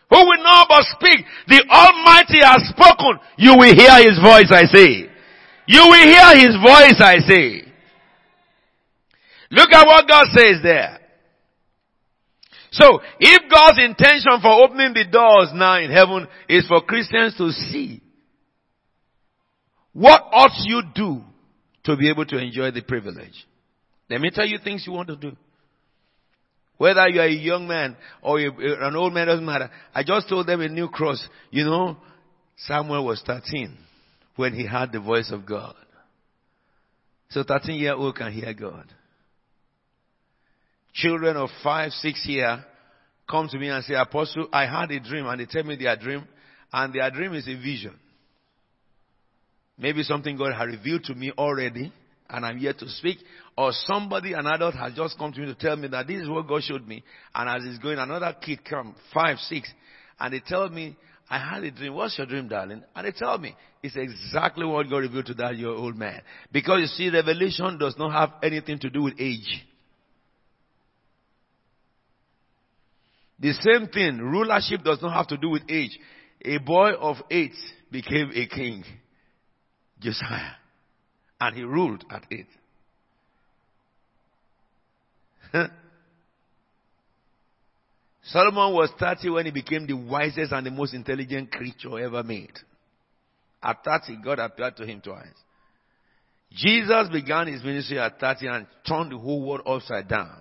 Who 0.08 0.16
will 0.24 0.42
know 0.42 0.64
but 0.68 0.84
speak? 0.96 1.20
The 1.48 1.68
Almighty 1.68 2.40
has 2.40 2.72
spoken. 2.72 3.20
You 3.36 3.58
will 3.60 3.76
hear 3.76 4.00
His 4.00 4.18
voice, 4.18 4.48
I 4.50 4.64
say. 4.64 5.04
You 5.68 5.84
will 5.84 6.08
hear 6.08 6.36
His 6.40 6.56
voice, 6.56 6.96
I 6.98 7.18
say. 7.28 7.70
Look 9.50 9.70
at 9.70 9.86
what 9.86 10.08
God 10.08 10.24
says 10.32 10.62
there. 10.62 10.99
So, 12.72 13.00
if 13.18 13.50
God's 13.50 13.78
intention 13.78 14.40
for 14.40 14.64
opening 14.64 14.94
the 14.94 15.04
doors 15.10 15.50
now 15.52 15.78
in 15.78 15.90
heaven 15.90 16.28
is 16.48 16.66
for 16.68 16.82
Christians 16.82 17.36
to 17.36 17.50
see, 17.50 18.00
what 19.92 20.22
ought 20.32 20.52
you 20.64 20.82
do 20.94 21.22
to 21.84 21.96
be 21.96 22.08
able 22.08 22.26
to 22.26 22.38
enjoy 22.38 22.70
the 22.70 22.82
privilege? 22.82 23.46
Let 24.08 24.20
me 24.20 24.30
tell 24.32 24.46
you 24.46 24.58
things 24.62 24.84
you 24.86 24.92
want 24.92 25.08
to 25.08 25.16
do. 25.16 25.36
Whether 26.78 27.08
you 27.08 27.20
are 27.20 27.26
a 27.26 27.30
young 27.30 27.68
man 27.68 27.96
or 28.22 28.38
an 28.38 28.96
old 28.96 29.12
man 29.12 29.26
doesn't 29.26 29.44
matter. 29.44 29.70
I 29.94 30.02
just 30.02 30.28
told 30.28 30.46
them 30.46 30.60
in 30.62 30.74
new 30.74 30.88
cross. 30.88 31.22
You 31.50 31.64
know, 31.64 31.96
Samuel 32.56 33.04
was 33.04 33.22
13 33.26 33.76
when 34.36 34.54
he 34.54 34.64
heard 34.64 34.90
the 34.92 35.00
voice 35.00 35.30
of 35.30 35.44
God. 35.44 35.74
So 37.30 37.44
13 37.46 37.78
year 37.78 37.94
old 37.94 38.16
can 38.16 38.32
hear 38.32 38.54
God. 38.54 38.86
Children 40.92 41.36
of 41.36 41.50
five, 41.62 41.92
six 41.92 42.24
year 42.26 42.64
come 43.28 43.48
to 43.48 43.58
me 43.58 43.68
and 43.68 43.84
say, 43.84 43.94
Apostle, 43.94 44.48
I 44.52 44.66
had 44.66 44.90
a 44.90 45.00
dream 45.00 45.26
and 45.26 45.40
they 45.40 45.46
tell 45.46 45.62
me 45.62 45.76
their 45.76 45.96
dream 45.96 46.26
and 46.72 46.92
their 46.92 47.10
dream 47.10 47.34
is 47.34 47.46
a 47.46 47.54
vision. 47.54 47.94
Maybe 49.78 50.02
something 50.02 50.36
God 50.36 50.52
had 50.52 50.64
revealed 50.64 51.04
to 51.04 51.14
me 51.14 51.32
already 51.32 51.92
and 52.28 52.44
I'm 52.44 52.58
here 52.58 52.74
to 52.74 52.88
speak 52.88 53.18
or 53.56 53.70
somebody, 53.72 54.32
an 54.32 54.46
adult 54.46 54.74
has 54.74 54.94
just 54.94 55.18
come 55.18 55.32
to 55.32 55.40
me 55.40 55.46
to 55.46 55.54
tell 55.54 55.76
me 55.76 55.88
that 55.88 56.06
this 56.06 56.22
is 56.22 56.28
what 56.28 56.48
God 56.48 56.62
showed 56.62 56.86
me 56.86 57.02
and 57.34 57.48
as 57.48 57.68
it's 57.68 57.82
going, 57.82 57.98
another 57.98 58.36
kid 58.40 58.64
come, 58.64 58.94
five, 59.14 59.38
six, 59.38 59.72
and 60.18 60.34
they 60.34 60.40
tell 60.40 60.68
me, 60.68 60.96
I 61.30 61.38
had 61.38 61.62
a 61.62 61.70
dream. 61.70 61.94
What's 61.94 62.18
your 62.18 62.26
dream, 62.26 62.48
darling? 62.48 62.82
And 62.94 63.06
they 63.06 63.12
tell 63.12 63.38
me, 63.38 63.54
it's 63.84 63.96
exactly 63.96 64.66
what 64.66 64.90
God 64.90 64.98
revealed 64.98 65.26
to 65.26 65.34
that 65.34 65.56
your 65.56 65.76
old 65.76 65.96
man. 65.96 66.20
Because 66.50 66.80
you 66.80 66.86
see, 66.86 67.08
revelation 67.08 67.78
does 67.78 67.94
not 67.96 68.12
have 68.12 68.32
anything 68.42 68.80
to 68.80 68.90
do 68.90 69.02
with 69.02 69.14
age. 69.18 69.64
The 73.40 73.52
same 73.54 73.88
thing, 73.88 74.18
rulership 74.18 74.84
does 74.84 75.00
not 75.00 75.14
have 75.14 75.28
to 75.28 75.38
do 75.38 75.48
with 75.48 75.62
age. 75.68 75.98
A 76.44 76.58
boy 76.58 76.92
of 76.92 77.16
eight 77.30 77.54
became 77.90 78.30
a 78.34 78.46
king, 78.46 78.84
Josiah, 79.98 80.52
and 81.40 81.56
he 81.56 81.62
ruled 81.62 82.04
at 82.10 82.26
eight. 82.30 82.46
Solomon 88.24 88.74
was 88.74 88.90
30 88.98 89.30
when 89.30 89.46
he 89.46 89.50
became 89.50 89.86
the 89.86 89.94
wisest 89.94 90.52
and 90.52 90.66
the 90.66 90.70
most 90.70 90.94
intelligent 90.94 91.50
creature 91.50 91.98
ever 91.98 92.22
made. 92.22 92.52
At 93.62 93.82
30, 93.84 94.18
God 94.22 94.38
appeared 94.38 94.76
to 94.76 94.86
him 94.86 95.00
twice. 95.00 95.26
Jesus 96.52 97.08
began 97.12 97.46
his 97.46 97.62
ministry 97.62 97.98
at 97.98 98.20
30 98.20 98.46
and 98.46 98.66
turned 98.86 99.12
the 99.12 99.18
whole 99.18 99.46
world 99.46 99.62
upside 99.66 100.08
down. 100.08 100.40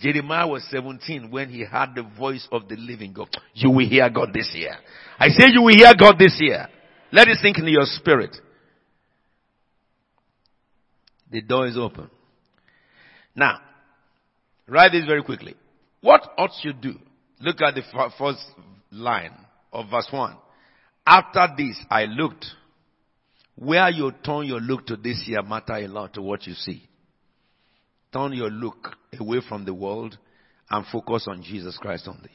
Jeremiah 0.00 0.48
was 0.48 0.64
17 0.70 1.30
when 1.30 1.50
he 1.50 1.62
heard 1.62 1.90
the 1.94 2.02
voice 2.02 2.48
of 2.50 2.68
the 2.68 2.76
living 2.76 3.12
God. 3.12 3.28
You 3.54 3.70
will 3.70 3.86
hear 3.86 4.08
God 4.08 4.32
this 4.32 4.50
year. 4.54 4.74
I 5.18 5.28
say 5.28 5.48
you 5.52 5.62
will 5.62 5.74
hear 5.74 5.92
God 5.98 6.18
this 6.18 6.36
year. 6.40 6.68
Let 7.12 7.28
it 7.28 7.38
sink 7.42 7.58
into 7.58 7.70
your 7.70 7.84
spirit. 7.84 8.34
The 11.30 11.42
door 11.42 11.66
is 11.66 11.76
open. 11.76 12.10
Now, 13.34 13.60
write 14.66 14.92
this 14.92 15.04
very 15.04 15.22
quickly. 15.22 15.54
What 16.00 16.22
ought 16.38 16.50
you 16.62 16.72
do? 16.72 16.94
Look 17.40 17.60
at 17.60 17.74
the 17.74 17.82
first 18.18 18.44
line 18.90 19.34
of 19.72 19.90
verse 19.90 20.08
1. 20.10 20.36
After 21.06 21.46
this, 21.56 21.76
I 21.90 22.04
looked. 22.04 22.46
Where 23.56 23.90
you 23.90 24.12
turn 24.24 24.46
your 24.46 24.60
look 24.60 24.86
to 24.86 24.96
this 24.96 25.24
year 25.26 25.42
matter 25.42 25.74
a 25.74 25.86
lot 25.86 26.14
to 26.14 26.22
what 26.22 26.46
you 26.46 26.54
see. 26.54 26.88
Turn 28.12 28.32
your 28.32 28.50
look 28.50 28.96
away 29.18 29.38
from 29.48 29.64
the 29.64 29.74
world 29.74 30.16
and 30.70 30.84
focus 30.86 31.26
on 31.28 31.42
Jesus 31.42 31.76
Christ 31.78 32.08
only. 32.08 32.30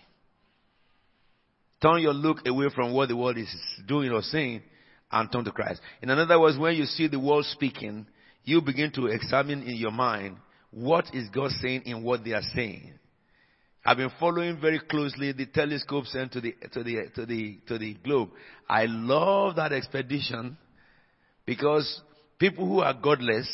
Turn 1.81 2.01
your 2.01 2.13
look 2.13 2.47
away 2.47 2.67
from 2.73 2.93
what 2.93 3.09
the 3.09 3.17
world 3.17 3.37
is 3.37 3.53
doing 3.87 4.11
or 4.11 4.21
saying 4.21 4.61
and 5.11 5.31
turn 5.31 5.45
to 5.45 5.51
Christ. 5.51 5.81
In 6.01 6.09
other 6.09 6.39
words, 6.39 6.57
when 6.57 6.75
you 6.75 6.85
see 6.85 7.07
the 7.07 7.19
world 7.19 7.45
speaking, 7.45 8.07
you 8.43 8.61
begin 8.61 8.91
to 8.93 9.07
examine 9.07 9.63
in 9.63 9.75
your 9.75 9.91
mind 9.91 10.37
what 10.71 11.05
is 11.13 11.29
God 11.29 11.51
saying 11.61 11.83
in 11.85 12.03
what 12.03 12.23
they 12.23 12.31
are 12.31 12.41
saying. 12.53 12.93
I've 13.85 13.97
been 13.97 14.11
following 14.19 14.59
very 14.59 14.79
closely 14.79 15.31
the 15.31 15.45
telescope 15.45 16.05
sent 16.05 16.31
to 16.33 16.41
the, 16.41 16.55
to 16.73 16.83
the, 16.83 17.09
to 17.15 17.25
the, 17.25 17.59
to 17.67 17.77
the 17.77 17.93
globe. 18.03 18.29
I 18.67 18.85
love 18.85 19.57
that 19.57 19.71
expedition 19.71 20.57
because 21.45 22.01
people 22.39 22.65
who 22.65 22.79
are 22.79 22.95
godless, 22.95 23.47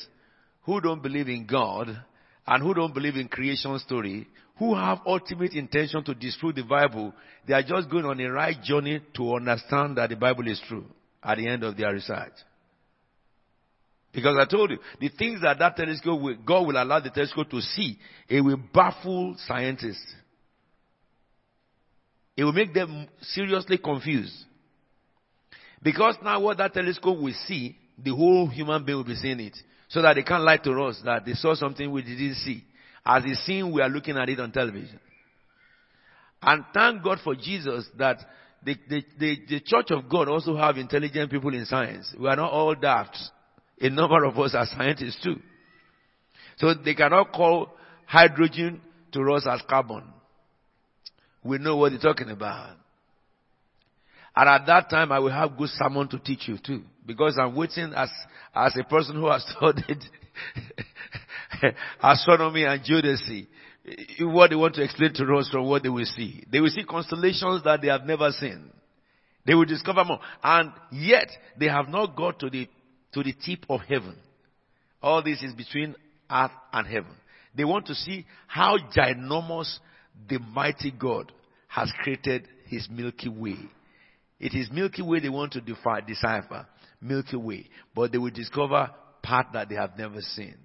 who 0.64 0.80
don't 0.80 1.04
believe 1.04 1.28
in 1.28 1.46
God, 1.46 2.02
and 2.48 2.64
who 2.64 2.74
don't 2.74 2.94
believe 2.94 3.16
in 3.16 3.28
creation 3.28 3.78
story, 3.80 4.28
who 4.58 4.76
have 4.76 5.00
ultimate 5.06 5.54
intention 5.54 6.04
to 6.04 6.14
disprove 6.14 6.56
the 6.56 6.64
Bible, 6.64 7.14
they 7.48 7.54
are 7.54 7.64
just 7.64 7.90
going 7.90 8.06
on 8.06 8.20
a 8.20 8.32
right 8.32 8.62
journey 8.62 9.02
to 9.16 9.36
understand 9.36 9.98
that 9.98 10.10
the 10.10 10.16
Bible 10.16 10.48
is 10.48 10.62
true 10.68 10.86
at 11.24 11.38
the 11.38 11.48
end 11.48 11.64
of 11.64 11.78
their 11.78 11.94
research. 11.94 12.34
Because 14.14 14.38
I 14.38 14.46
told 14.46 14.72
you, 14.72 14.78
the 15.00 15.10
things 15.10 15.42
that 15.42 15.58
that 15.60 15.76
telescope 15.76 16.22
will, 16.22 16.36
God 16.46 16.68
will 16.68 16.82
allow 16.82 17.00
the 17.00 17.10
telescope 17.10 17.50
to 17.50 17.62
see, 17.62 17.98
it 18.28 18.42
will 18.42 18.60
baffle 18.74 19.36
scientists. 19.48 20.14
It 22.36 22.44
will 22.44 22.54
make 22.54 22.74
them 22.74 23.08
seriously 23.22 23.78
confused. 23.78 24.36
Because 25.82 26.18
now 26.24 26.40
what 26.42 26.58
that 26.58 26.74
telescope 26.74 27.20
will 27.20 27.34
see, 27.46 27.78
the 27.98 28.16
whole 28.16 28.48
human 28.48 28.86
being 28.86 28.98
will 28.98 29.06
be 29.06 29.16
seeing 29.16 29.40
it. 29.40 29.58
So 29.90 30.02
that 30.02 30.16
they 30.16 30.24
can't 30.24 30.44
lie 30.44 30.58
to 30.58 30.84
us 30.84 31.02
that 31.04 31.26
they 31.26 31.34
saw 31.34 31.54
something 31.54 31.92
we 31.92 32.02
didn't 32.02 32.36
see. 32.36 32.64
As 33.06 33.24
it's 33.26 33.46
seen, 33.46 33.74
we 33.74 33.82
are 33.82 33.90
looking 33.90 34.18
at 34.18 34.30
it 34.30 34.40
on 34.40 34.52
television. 34.52 35.00
And 36.42 36.64
thank 36.74 37.04
God 37.04 37.20
for 37.24 37.36
Jesus 37.36 37.88
that 37.98 38.18
the, 38.64 38.76
the, 38.90 39.04
the, 39.20 39.38
the 39.50 39.60
church 39.66 39.88
of 39.92 40.10
God 40.10 40.28
also 40.28 40.56
have 40.56 40.78
intelligent 40.78 41.30
people 41.30 41.54
in 41.54 41.66
science. 41.66 42.14
We 42.18 42.28
are 42.28 42.36
not 42.36 42.52
all 42.52 42.76
daft. 42.76 43.18
A 43.80 43.90
number 43.90 44.24
of 44.24 44.38
us 44.38 44.54
are 44.56 44.66
scientists 44.66 45.20
too. 45.24 45.38
So 46.58 46.74
they 46.74 46.94
cannot 46.94 47.32
call 47.34 47.72
hydrogen 48.06 48.82
to 49.14 49.34
us 49.34 49.48
as 49.50 49.62
carbon. 49.68 50.04
We 51.44 51.58
know 51.58 51.78
what 51.78 51.90
they're 51.92 52.00
talking 52.00 52.30
about. 52.30 52.78
And 54.36 54.50
at 54.50 54.66
that 54.68 54.90
time, 54.90 55.12
I 55.12 55.20
will 55.20 55.32
have 55.32 55.58
good 55.58 55.70
sermon 55.70 56.08
to 56.10 56.20
teach 56.20 56.48
you 56.48 56.58
too. 56.58 56.84
Because 57.06 57.38
I'm 57.40 57.56
waiting 57.56 57.94
as, 57.96 58.10
as 58.56 58.78
a 58.80 58.84
person 58.84 59.16
who 59.16 59.30
has 59.30 59.44
studied 59.58 60.02
astronomy 62.02 62.64
and 62.64 62.82
geodesy. 62.82 63.48
What 64.20 64.52
they 64.52 64.56
want 64.56 64.76
to 64.76 64.84
explain 64.84 65.14
to 65.16 65.36
us 65.36 65.50
from 65.52 65.66
what 65.66 65.84
they 65.84 65.90
will 65.90 66.06
see. 66.06 66.44
They 66.52 66.62
will 66.62 66.70
see 66.70 66.84
constellations 66.84 67.64
that 67.64 67.82
they 67.82 67.88
have 67.88 68.06
never 68.06 68.32
seen. 68.32 68.70
They 69.46 69.56
will 69.56 69.66
discover 69.66 70.06
more. 70.06 70.20
And 70.44 70.72
yet, 70.92 71.28
they 71.60 71.68
have 71.68 71.90
not 71.90 72.16
got 72.16 72.40
to 72.40 72.50
the, 72.50 72.70
to 73.14 73.24
the 73.24 73.34
tip 73.34 73.66
of 73.70 73.82
heaven. 73.82 74.16
All 75.02 75.24
this 75.24 75.42
is 75.42 75.54
between 75.54 75.96
earth 76.30 76.52
and 76.72 76.88
heaven. 76.88 77.12
They 77.56 77.66
want 77.66 77.88
to 77.88 77.96
see 77.96 78.26
how 78.48 78.78
ginormous 78.96 79.80
the 80.30 80.40
mighty 80.40 80.92
God 80.92 81.32
has 81.68 81.92
created 82.02 82.48
his 82.68 82.88
Milky 82.90 83.30
Way. 83.30 83.58
It 84.42 84.56
is 84.56 84.72
Milky 84.72 85.04
Way 85.04 85.20
they 85.20 85.30
want 85.30 85.54
to 85.54 85.62
decipher. 85.62 86.66
Milky 87.00 87.38
Way. 87.38 87.70
But 87.96 88.12
they 88.12 88.18
will 88.18 88.32
discover 88.32 88.90
part 89.22 89.48
that 89.54 89.70
they 89.70 89.76
have 89.76 89.96
never 90.00 90.20
seen. 90.20 90.56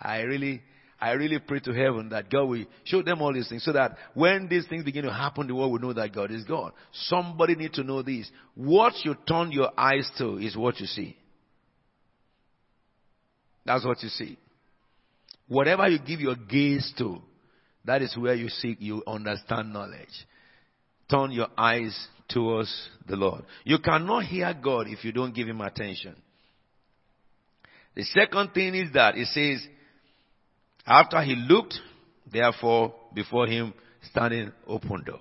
I 0.00 0.20
really, 0.20 0.62
I 0.98 1.10
really 1.12 1.38
pray 1.38 1.60
to 1.60 1.72
heaven 1.74 2.08
that 2.08 2.30
God 2.30 2.44
will 2.44 2.64
show 2.84 3.02
them 3.02 3.20
all 3.20 3.34
these 3.34 3.50
things 3.50 3.62
so 3.62 3.72
that 3.74 3.94
when 4.14 4.48
these 4.48 4.66
things 4.66 4.84
begin 4.84 5.04
to 5.04 5.12
happen, 5.12 5.48
the 5.48 5.54
world 5.54 5.70
will 5.70 5.80
know 5.80 5.92
that 5.92 6.14
God 6.14 6.30
is 6.30 6.44
God. 6.44 6.72
Somebody 6.92 7.56
need 7.56 7.74
to 7.74 7.84
know 7.84 8.00
this. 8.00 8.30
What 8.54 8.94
you 9.04 9.14
turn 9.28 9.52
your 9.52 9.78
eyes 9.78 10.10
to 10.16 10.38
is 10.38 10.56
what 10.56 10.80
you 10.80 10.86
see. 10.86 11.18
That's 13.66 13.84
what 13.84 14.02
you 14.02 14.08
see. 14.08 14.38
Whatever 15.46 15.88
you 15.88 15.98
give 15.98 16.20
your 16.20 16.36
gaze 16.36 16.90
to, 16.96 17.20
that 17.84 18.00
is 18.00 18.16
where 18.16 18.34
you 18.34 18.48
seek, 18.48 18.78
you 18.80 19.02
understand 19.06 19.74
knowledge. 19.74 20.26
Turn 21.10 21.32
your 21.32 21.48
eyes 21.58 22.08
towards 22.30 22.88
the 23.06 23.16
Lord. 23.16 23.44
You 23.64 23.78
cannot 23.78 24.24
hear 24.24 24.54
God 24.54 24.86
if 24.88 25.04
you 25.04 25.12
don't 25.12 25.34
give 25.34 25.48
Him 25.48 25.60
attention. 25.60 26.16
The 27.94 28.04
second 28.04 28.52
thing 28.52 28.74
is 28.74 28.92
that 28.94 29.16
it 29.16 29.26
says, 29.28 29.66
after 30.86 31.20
he 31.22 31.34
looked, 31.34 31.74
therefore, 32.30 32.94
before 33.14 33.46
him 33.46 33.74
standing 34.10 34.52
open 34.66 35.04
door. 35.04 35.20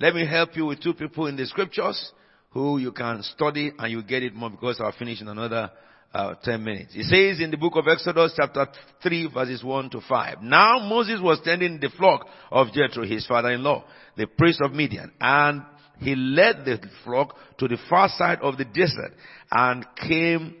Let 0.00 0.14
me 0.14 0.26
help 0.26 0.56
you 0.56 0.66
with 0.66 0.82
two 0.82 0.94
people 0.94 1.26
in 1.26 1.36
the 1.36 1.46
scriptures 1.46 2.12
who 2.50 2.78
you 2.78 2.92
can 2.92 3.22
study 3.22 3.72
and 3.78 3.90
you 3.90 4.02
get 4.02 4.22
it 4.22 4.34
more 4.34 4.50
because 4.50 4.80
I'll 4.80 4.92
finish 4.92 5.20
in 5.20 5.28
another 5.28 5.70
uh, 6.12 6.34
10 6.42 6.64
minutes. 6.64 6.92
It 6.94 7.04
says 7.04 7.42
in 7.42 7.50
the 7.50 7.56
book 7.56 7.74
of 7.76 7.86
Exodus 7.86 8.32
chapter 8.36 8.66
3 9.02 9.30
verses 9.32 9.62
1 9.62 9.90
to 9.90 10.00
5. 10.08 10.42
Now 10.42 10.78
Moses 10.80 11.20
was 11.20 11.40
tending 11.44 11.80
the 11.80 11.90
flock 11.96 12.26
of 12.50 12.68
Jethro, 12.72 13.04
his 13.04 13.26
father-in-law, 13.26 13.84
the 14.16 14.26
priest 14.26 14.60
of 14.62 14.72
Midian, 14.72 15.12
and 15.20 15.62
he 15.98 16.14
led 16.14 16.64
the 16.64 16.78
flock 17.04 17.36
to 17.58 17.68
the 17.68 17.78
far 17.88 18.08
side 18.08 18.38
of 18.40 18.56
the 18.56 18.64
desert 18.64 19.12
and 19.50 19.86
came 19.96 20.56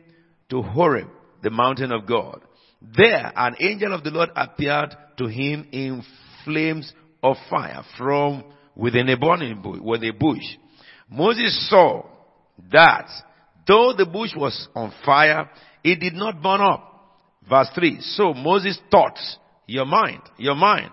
to 0.50 0.62
Horeb, 0.62 1.08
the 1.42 1.50
mountain 1.50 1.92
of 1.92 2.06
God. 2.06 2.40
There 2.96 3.32
an 3.34 3.56
angel 3.60 3.92
of 3.92 4.04
the 4.04 4.10
Lord 4.10 4.30
appeared 4.36 4.94
to 5.18 5.26
him 5.26 5.66
in 5.72 6.02
flames 6.44 6.92
of 7.22 7.36
fire 7.50 7.82
from 7.96 8.44
within 8.76 9.08
a 9.08 9.16
burning 9.16 9.60
bush, 9.60 9.80
with 9.82 10.02
a 10.02 10.12
bush. 10.12 10.44
Moses 11.10 11.68
saw 11.68 12.06
that 12.72 13.08
Though 13.68 13.92
the 13.92 14.06
bush 14.06 14.30
was 14.34 14.66
on 14.74 14.92
fire, 15.04 15.48
it 15.84 16.00
did 16.00 16.14
not 16.14 16.42
burn 16.42 16.62
up. 16.62 16.84
Verse 17.48 17.68
3. 17.74 18.00
So 18.00 18.32
Moses 18.32 18.78
thought, 18.90 19.18
your 19.66 19.84
mind, 19.84 20.22
your 20.38 20.54
mind, 20.54 20.90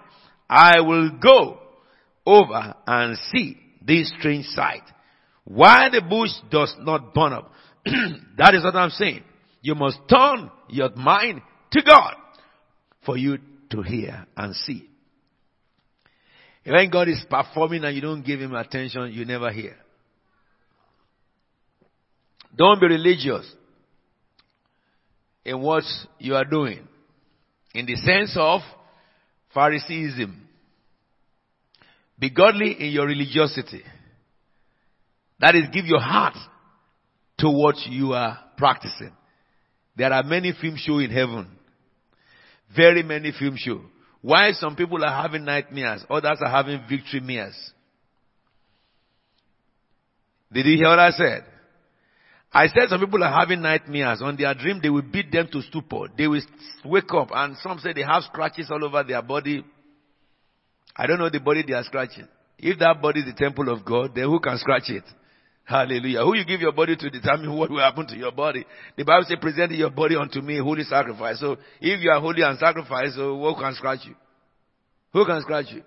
I 0.49 0.81
will 0.81 1.11
go 1.17 1.57
over 2.25 2.75
and 2.85 3.17
see 3.31 3.57
this 3.85 4.11
strange 4.19 4.45
sight. 4.47 4.83
Why 5.43 5.89
the 5.89 6.01
bush 6.01 6.31
does 6.49 6.75
not 6.79 7.13
burn 7.13 7.33
up. 7.33 7.51
that 8.37 8.55
is 8.55 8.63
what 8.63 8.75
I'm 8.75 8.89
saying. 8.89 9.23
You 9.61 9.75
must 9.75 9.99
turn 10.09 10.49
your 10.69 10.93
mind 10.95 11.41
to 11.71 11.81
God 11.83 12.15
for 13.05 13.17
you 13.17 13.37
to 13.71 13.81
hear 13.81 14.25
and 14.35 14.55
see. 14.55 14.89
When 16.65 16.89
God 16.89 17.09
is 17.09 17.23
performing 17.29 17.83
and 17.83 17.95
you 17.95 18.01
don't 18.01 18.25
give 18.25 18.39
him 18.39 18.55
attention, 18.55 19.11
you 19.13 19.25
never 19.25 19.51
hear. 19.51 19.75
Don't 22.55 22.79
be 22.79 22.87
religious 22.87 23.51
in 25.43 25.61
what 25.61 25.83
you 26.17 26.35
are 26.35 26.45
doing. 26.45 26.87
In 27.75 27.85
the 27.85 27.95
sense 27.97 28.35
of 28.39 28.61
Phariseeism. 29.53 30.44
Be 32.17 32.29
godly 32.29 32.71
in 32.79 32.91
your 32.91 33.05
religiosity. 33.05 33.83
That 35.39 35.55
is, 35.55 35.63
give 35.71 35.85
your 35.85 35.99
heart 35.99 36.37
to 37.39 37.49
what 37.49 37.75
you 37.87 38.13
are 38.13 38.39
practicing. 38.57 39.11
There 39.95 40.11
are 40.11 40.23
many 40.23 40.53
film 40.59 40.75
shows 40.77 41.03
in 41.03 41.11
heaven. 41.11 41.47
Very 42.75 43.03
many 43.03 43.31
film 43.37 43.55
shows. 43.57 43.81
Why 44.21 44.51
some 44.53 44.75
people 44.75 45.03
are 45.03 45.21
having 45.21 45.45
nightmares, 45.45 46.03
others 46.09 46.39
are 46.41 46.49
having 46.49 46.81
victory 46.89 47.19
mirrors. 47.19 47.55
Did 50.51 50.65
you 50.65 50.77
hear 50.77 50.87
what 50.87 50.99
I 50.99 51.11
said? 51.11 51.45
I 52.51 52.67
said 52.67 52.87
some 52.87 53.01
people 53.01 53.21
are 53.23 53.39
having 53.39 53.61
nightmares. 53.61 54.21
On 54.21 54.35
their 54.37 54.53
dream, 54.53 54.79
they 54.81 54.89
will 54.89 55.01
beat 55.01 55.31
them 55.31 55.49
to 55.51 55.61
stupor. 55.61 56.07
They 56.17 56.27
will 56.27 56.41
wake 56.85 57.13
up 57.13 57.29
and 57.33 57.57
some 57.57 57.79
say 57.79 57.91
they 57.93 58.03
have 58.03 58.23
scratches 58.23 58.71
all 58.71 58.83
over 58.83 59.03
their 59.03 59.21
body. 59.21 59.65
I 60.95 61.07
don't 61.07 61.19
know 61.19 61.29
the 61.29 61.39
body 61.39 61.63
they 61.67 61.73
are 61.73 61.83
scratching. 61.83 62.27
If 62.57 62.79
that 62.79 63.01
body 63.01 63.19
is 63.19 63.25
the 63.25 63.33
temple 63.33 63.69
of 63.69 63.83
God, 63.83 64.11
then 64.15 64.25
who 64.25 64.39
can 64.39 64.57
scratch 64.57 64.89
it? 64.89 65.03
Hallelujah. 65.65 66.23
Who 66.23 66.35
you 66.35 66.45
give 66.45 66.61
your 66.61 66.71
body 66.71 66.95
to 66.95 67.09
determine 67.09 67.57
what 67.57 67.71
will 67.71 67.79
happen 67.79 68.07
to 68.07 68.15
your 68.15 68.31
body. 68.31 68.65
The 68.95 69.03
Bible 69.03 69.25
says, 69.27 69.37
present 69.41 69.71
your 69.71 69.89
body 69.89 70.15
unto 70.15 70.39
me, 70.39 70.59
holy 70.59 70.83
sacrifice. 70.83 71.39
So 71.39 71.57
if 71.81 72.01
you 72.01 72.11
are 72.11 72.21
holy 72.21 72.43
and 72.43 72.57
sacrifice, 72.59 73.15
so 73.15 73.37
who 73.37 73.55
can 73.59 73.73
scratch 73.73 74.01
you? 74.05 74.15
Who 75.11 75.25
can 75.25 75.41
scratch 75.41 75.65
you? 75.71 75.81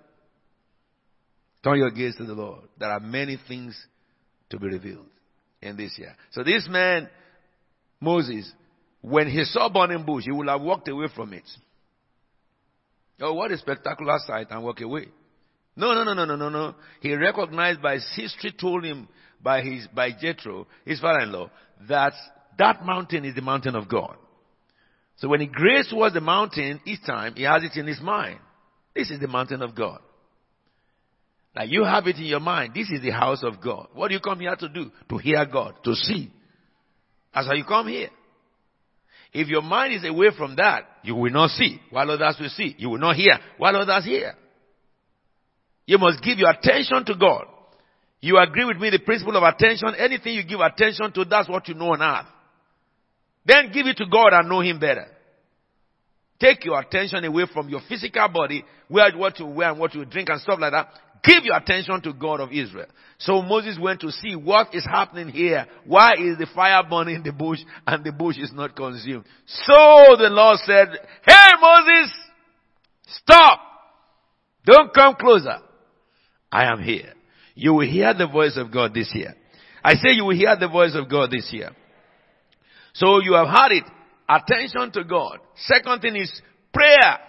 Turn 1.63 1.77
your 1.77 1.91
gaze 1.91 2.15
to 2.17 2.25
the 2.25 2.33
Lord. 2.33 2.63
There 2.77 2.89
are 2.89 2.99
many 2.99 3.37
things 3.47 3.75
to 4.49 4.59
be 4.59 4.67
revealed 4.67 5.05
in 5.61 5.77
this 5.77 5.97
year. 5.97 6.15
So 6.31 6.43
this 6.43 6.67
man, 6.69 7.09
Moses, 8.01 8.51
when 9.01 9.29
he 9.29 9.43
saw 9.45 9.69
burning 9.69 10.05
bush, 10.05 10.25
he 10.25 10.31
would 10.31 10.47
have 10.47 10.61
walked 10.61 10.87
away 10.89 11.07
from 11.15 11.33
it. 11.33 11.43
Oh, 13.21 13.33
what 13.33 13.51
a 13.51 13.57
spectacular 13.57 14.17
sight 14.25 14.47
and 14.49 14.63
walk 14.63 14.81
away. 14.81 15.07
No, 15.75 15.93
no, 15.93 16.03
no, 16.03 16.13
no, 16.13 16.25
no, 16.25 16.35
no, 16.35 16.49
no. 16.49 16.75
He 17.01 17.13
recognized 17.13 17.81
by 17.81 17.95
his 17.95 18.07
history 18.15 18.53
told 18.59 18.83
him 18.83 19.07
by 19.41 19.61
his, 19.61 19.87
by 19.87 20.11
Jethro, 20.11 20.67
his 20.85 20.99
father-in-law, 20.99 21.49
that 21.87 22.13
that 22.57 22.85
mountain 22.85 23.25
is 23.25 23.35
the 23.35 23.41
mountain 23.41 23.75
of 23.75 23.87
God. 23.87 24.15
So 25.17 25.27
when 25.27 25.41
he 25.41 25.47
grazed 25.47 25.89
towards 25.89 26.13
the 26.13 26.21
mountain 26.21 26.81
each 26.85 27.03
time, 27.05 27.35
he 27.35 27.43
has 27.43 27.63
it 27.63 27.77
in 27.77 27.87
his 27.87 28.01
mind. 28.01 28.39
This 28.95 29.09
is 29.11 29.19
the 29.19 29.27
mountain 29.27 29.61
of 29.61 29.75
God. 29.75 29.99
Now 31.55 31.63
you 31.63 31.83
have 31.83 32.07
it 32.07 32.17
in 32.17 32.23
your 32.23 32.39
mind. 32.39 32.73
This 32.73 32.89
is 32.89 33.01
the 33.01 33.11
house 33.11 33.43
of 33.43 33.61
God. 33.61 33.87
What 33.93 34.09
do 34.09 34.13
you 34.13 34.19
come 34.19 34.39
here 34.39 34.55
to 34.55 34.69
do? 34.69 34.91
To 35.09 35.17
hear 35.17 35.45
God, 35.45 35.75
to 35.83 35.95
see. 35.95 36.31
That's 37.33 37.47
how 37.47 37.53
you 37.53 37.65
come 37.65 37.87
here. 37.87 38.09
If 39.31 39.47
your 39.47 39.61
mind 39.61 39.93
is 39.93 40.09
away 40.09 40.29
from 40.35 40.55
that, 40.55 40.85
you 41.03 41.15
will 41.15 41.31
not 41.31 41.51
see 41.51 41.79
while 41.91 42.09
others 42.09 42.37
will 42.39 42.49
see. 42.49 42.75
You 42.77 42.89
will 42.89 42.97
not 42.97 43.15
hear 43.15 43.33
while 43.57 43.75
others 43.75 44.05
hear. 44.05 44.33
You 45.85 45.97
must 45.97 46.21
give 46.23 46.37
your 46.37 46.49
attention 46.49 47.05
to 47.05 47.15
God. 47.15 47.45
You 48.21 48.37
agree 48.37 48.65
with 48.65 48.77
me 48.77 48.89
the 48.89 48.99
principle 48.99 49.35
of 49.37 49.43
attention. 49.43 49.95
Anything 49.97 50.33
you 50.33 50.43
give 50.43 50.59
attention 50.59 51.11
to, 51.13 51.25
that's 51.25 51.47
what 51.47 51.67
you 51.67 51.73
know 51.73 51.93
on 51.93 52.01
earth. 52.01 52.27
Then 53.45 53.71
give 53.71 53.87
it 53.87 53.97
to 53.97 54.05
God 54.05 54.33
and 54.33 54.49
know 54.49 54.61
Him 54.61 54.79
better. 54.79 55.05
Take 56.39 56.65
your 56.65 56.79
attention 56.79 57.23
away 57.25 57.45
from 57.53 57.69
your 57.69 57.81
physical 57.87 58.27
body, 58.29 58.63
where 58.87 59.11
what 59.17 59.39
you 59.39 59.45
wear 59.45 59.71
and 59.71 59.79
what 59.79 59.93
you 59.93 60.05
drink 60.05 60.29
and 60.29 60.39
stuff 60.41 60.59
like 60.59 60.71
that. 60.71 60.89
Give 61.23 61.43
your 61.43 61.57
attention 61.57 62.01
to 62.03 62.13
God 62.13 62.39
of 62.39 62.51
Israel. 62.51 62.87
So 63.17 63.41
Moses 63.41 63.77
went 63.79 63.99
to 64.01 64.11
see 64.11 64.35
what 64.35 64.73
is 64.73 64.85
happening 64.85 65.27
here. 65.27 65.67
Why 65.85 66.13
is 66.13 66.37
the 66.37 66.47
fire 66.55 66.81
burning 66.89 67.15
in 67.15 67.23
the 67.23 67.33
bush 67.33 67.59
and 67.85 68.03
the 68.03 68.11
bush 68.11 68.37
is 68.37 68.51
not 68.53 68.75
consumed? 68.75 69.25
So 69.45 70.15
the 70.17 70.29
Lord 70.29 70.59
said, 70.65 70.87
Hey 71.25 71.51
Moses, 71.59 72.13
stop! 73.07 73.59
Don't 74.65 74.93
come 74.93 75.15
closer. 75.15 75.57
I 76.51 76.71
am 76.71 76.81
here. 76.81 77.13
You 77.55 77.73
will 77.73 77.87
hear 77.87 78.13
the 78.13 78.27
voice 78.27 78.55
of 78.55 78.71
God 78.71 78.93
this 78.93 79.11
year. 79.13 79.35
I 79.83 79.95
say 79.95 80.11
you 80.11 80.25
will 80.25 80.35
hear 80.35 80.55
the 80.57 80.67
voice 80.67 80.95
of 80.95 81.09
God 81.09 81.31
this 81.31 81.49
year. 81.51 81.71
So 82.93 83.21
you 83.21 83.33
have 83.33 83.47
heard 83.47 83.71
it. 83.71 83.83
Attention 84.27 84.91
to 84.93 85.03
God. 85.03 85.39
Second 85.55 86.01
thing 86.01 86.15
is 86.15 86.41
prayer. 86.73 87.19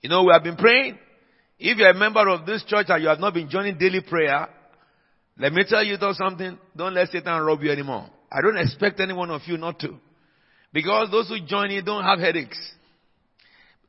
You 0.00 0.08
know, 0.08 0.24
we 0.24 0.32
have 0.32 0.44
been 0.44 0.56
praying. 0.56 0.98
If 1.58 1.76
you're 1.76 1.90
a 1.90 1.94
member 1.94 2.28
of 2.28 2.46
this 2.46 2.64
church 2.64 2.86
and 2.88 3.02
you 3.02 3.08
have 3.08 3.18
not 3.18 3.34
been 3.34 3.50
joining 3.50 3.78
daily 3.78 4.00
prayer, 4.00 4.48
let 5.38 5.52
me 5.52 5.64
tell 5.68 5.84
you 5.84 5.96
something. 6.12 6.58
Don't 6.76 6.94
let 6.94 7.08
Satan 7.10 7.42
rob 7.42 7.62
you 7.62 7.70
anymore. 7.70 8.08
I 8.30 8.40
don't 8.42 8.58
expect 8.58 9.00
any 9.00 9.12
one 9.12 9.30
of 9.30 9.42
you 9.46 9.56
not 9.56 9.78
to. 9.80 9.96
Because 10.72 11.10
those 11.10 11.28
who 11.28 11.44
join 11.46 11.70
you 11.70 11.82
don't 11.82 12.04
have 12.04 12.18
headaches. 12.18 12.58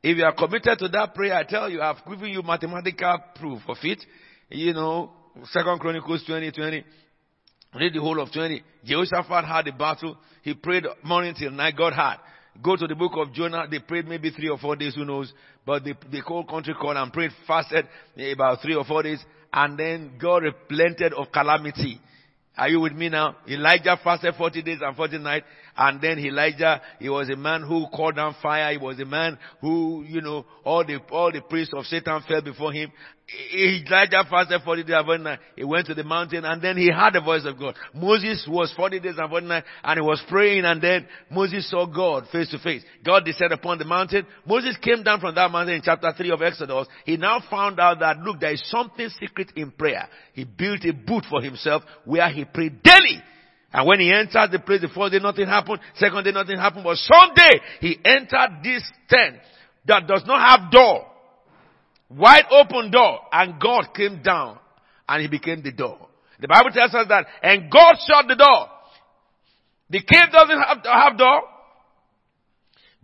If 0.01 0.17
you 0.17 0.23
are 0.23 0.33
committed 0.33 0.79
to 0.79 0.87
that 0.89 1.13
prayer, 1.13 1.35
I 1.35 1.43
tell 1.43 1.69
you, 1.69 1.81
I've 1.81 2.03
given 2.07 2.29
you 2.29 2.41
mathematical 2.41 3.17
proof 3.35 3.61
of 3.67 3.77
it. 3.83 4.03
You 4.49 4.73
know, 4.73 5.11
Second 5.51 5.79
Chronicles 5.79 6.23
20, 6.25 6.51
20. 6.51 6.85
Read 7.75 7.93
the 7.93 7.99
whole 7.99 8.19
of 8.19 8.31
20. 8.31 8.63
Jehoshaphat 8.85 9.45
had 9.45 9.67
a 9.67 9.73
battle. 9.73 10.17
He 10.41 10.53
prayed 10.53 10.85
morning 11.03 11.35
till 11.37 11.51
night. 11.51 11.75
God 11.77 11.93
had. 11.93 12.15
Go 12.61 12.75
to 12.75 12.87
the 12.87 12.95
book 12.95 13.13
of 13.15 13.33
Jonah. 13.33 13.67
They 13.69 13.79
prayed 13.79 14.07
maybe 14.07 14.31
three 14.31 14.49
or 14.49 14.57
four 14.57 14.75
days, 14.75 14.95
who 14.95 15.05
knows. 15.05 15.31
But 15.65 15.83
the, 15.83 15.93
the 16.11 16.21
whole 16.21 16.43
country 16.43 16.73
called 16.73 16.97
and 16.97 17.11
prayed, 17.13 17.31
fasted 17.47 17.87
eh, 18.17 18.31
about 18.31 18.61
three 18.61 18.75
or 18.75 18.83
four 18.83 19.03
days. 19.03 19.23
And 19.53 19.77
then 19.77 20.13
God 20.19 20.43
relented 20.69 21.13
of 21.13 21.31
calamity. 21.31 21.99
Are 22.57 22.67
you 22.67 22.81
with 22.81 22.93
me 22.93 23.07
now? 23.09 23.37
Elijah 23.47 23.97
fasted 24.03 24.35
40 24.35 24.61
days 24.61 24.79
and 24.81 24.95
40 24.95 25.19
nights. 25.19 25.45
And 25.81 26.01
then 26.01 26.19
Elijah, 26.19 26.81
he 26.99 27.07
was 27.07 27.29
a 27.29 27.37
man 27.37 27.61
who 27.61 27.87
called 27.87 28.17
down 28.17 28.35
fire. 28.41 28.73
He 28.73 28.77
was 28.77 28.99
a 28.99 29.05
man 29.05 29.39
who, 29.61 30.03
you 30.05 30.19
know, 30.19 30.45
all 30.65 30.83
the, 30.83 30.99
all 31.09 31.31
the 31.31 31.39
priests 31.39 31.73
of 31.73 31.85
Satan 31.85 32.21
fell 32.27 32.41
before 32.41 32.73
him. 32.73 32.91
Elijah 33.55 34.23
fasted 34.29 34.61
40 34.65 34.83
days 34.83 34.95
and 34.97 35.05
40 35.05 35.23
nights. 35.23 35.41
He 35.55 35.63
went 35.63 35.87
to 35.87 35.93
the 35.93 36.03
mountain 36.03 36.43
and 36.43 36.61
then 36.61 36.75
he 36.75 36.91
heard 36.91 37.13
the 37.13 37.21
voice 37.21 37.45
of 37.45 37.57
God. 37.57 37.75
Moses 37.93 38.45
was 38.49 38.73
40 38.75 38.99
days 38.99 39.15
and 39.17 39.29
40 39.29 39.47
nights 39.47 39.67
and 39.81 39.97
he 39.97 40.01
was 40.01 40.21
praying 40.27 40.65
and 40.65 40.81
then 40.81 41.07
Moses 41.31 41.69
saw 41.69 41.85
God 41.85 42.25
face 42.29 42.49
to 42.49 42.59
face. 42.59 42.83
God 43.05 43.23
descended 43.23 43.57
upon 43.57 43.77
the 43.77 43.85
mountain. 43.85 44.25
Moses 44.45 44.75
came 44.81 45.01
down 45.03 45.21
from 45.21 45.33
that 45.35 45.49
mountain 45.49 45.75
in 45.75 45.81
chapter 45.81 46.11
3 46.11 46.31
of 46.31 46.41
Exodus. 46.41 46.87
He 47.05 47.15
now 47.15 47.41
found 47.49 47.79
out 47.79 47.99
that 47.99 48.17
look, 48.19 48.41
there 48.41 48.51
is 48.51 48.69
something 48.69 49.07
secret 49.17 49.53
in 49.55 49.71
prayer. 49.71 50.09
He 50.33 50.43
built 50.43 50.83
a 50.83 50.91
booth 50.91 51.23
for 51.29 51.41
himself 51.41 51.83
where 52.03 52.29
he 52.29 52.43
prayed 52.43 52.83
daily. 52.83 53.23
And 53.71 53.87
when 53.87 53.99
he 53.99 54.11
entered 54.11 54.51
the 54.51 54.59
place, 54.59 54.81
the 54.81 54.87
first 54.87 55.11
day 55.11 55.19
nothing 55.19 55.45
happened, 55.45 55.79
second 55.95 56.23
day 56.23 56.31
nothing 56.31 56.57
happened, 56.57 56.83
but 56.83 56.97
Sunday 56.97 57.61
he 57.81 57.99
entered 58.03 58.63
this 58.63 58.83
tent 59.07 59.35
that 59.85 60.07
does 60.07 60.23
not 60.25 60.41
have 60.41 60.71
door. 60.71 61.05
Wide 62.09 62.45
open 62.51 62.89
door. 62.91 63.19
And 63.31 63.61
God 63.61 63.93
came 63.95 64.21
down 64.23 64.57
and 65.07 65.21
he 65.21 65.27
became 65.27 65.61
the 65.61 65.71
door. 65.71 66.07
The 66.39 66.47
Bible 66.47 66.71
tells 66.71 66.93
us 66.93 67.07
that, 67.09 67.25
and 67.43 67.69
God 67.69 67.95
shut 68.07 68.25
the 68.27 68.35
door. 68.35 68.67
The 69.89 69.99
cave 69.99 70.31
doesn't 70.31 70.57
have, 70.57 70.77
have 70.85 71.17
door. 71.17 71.41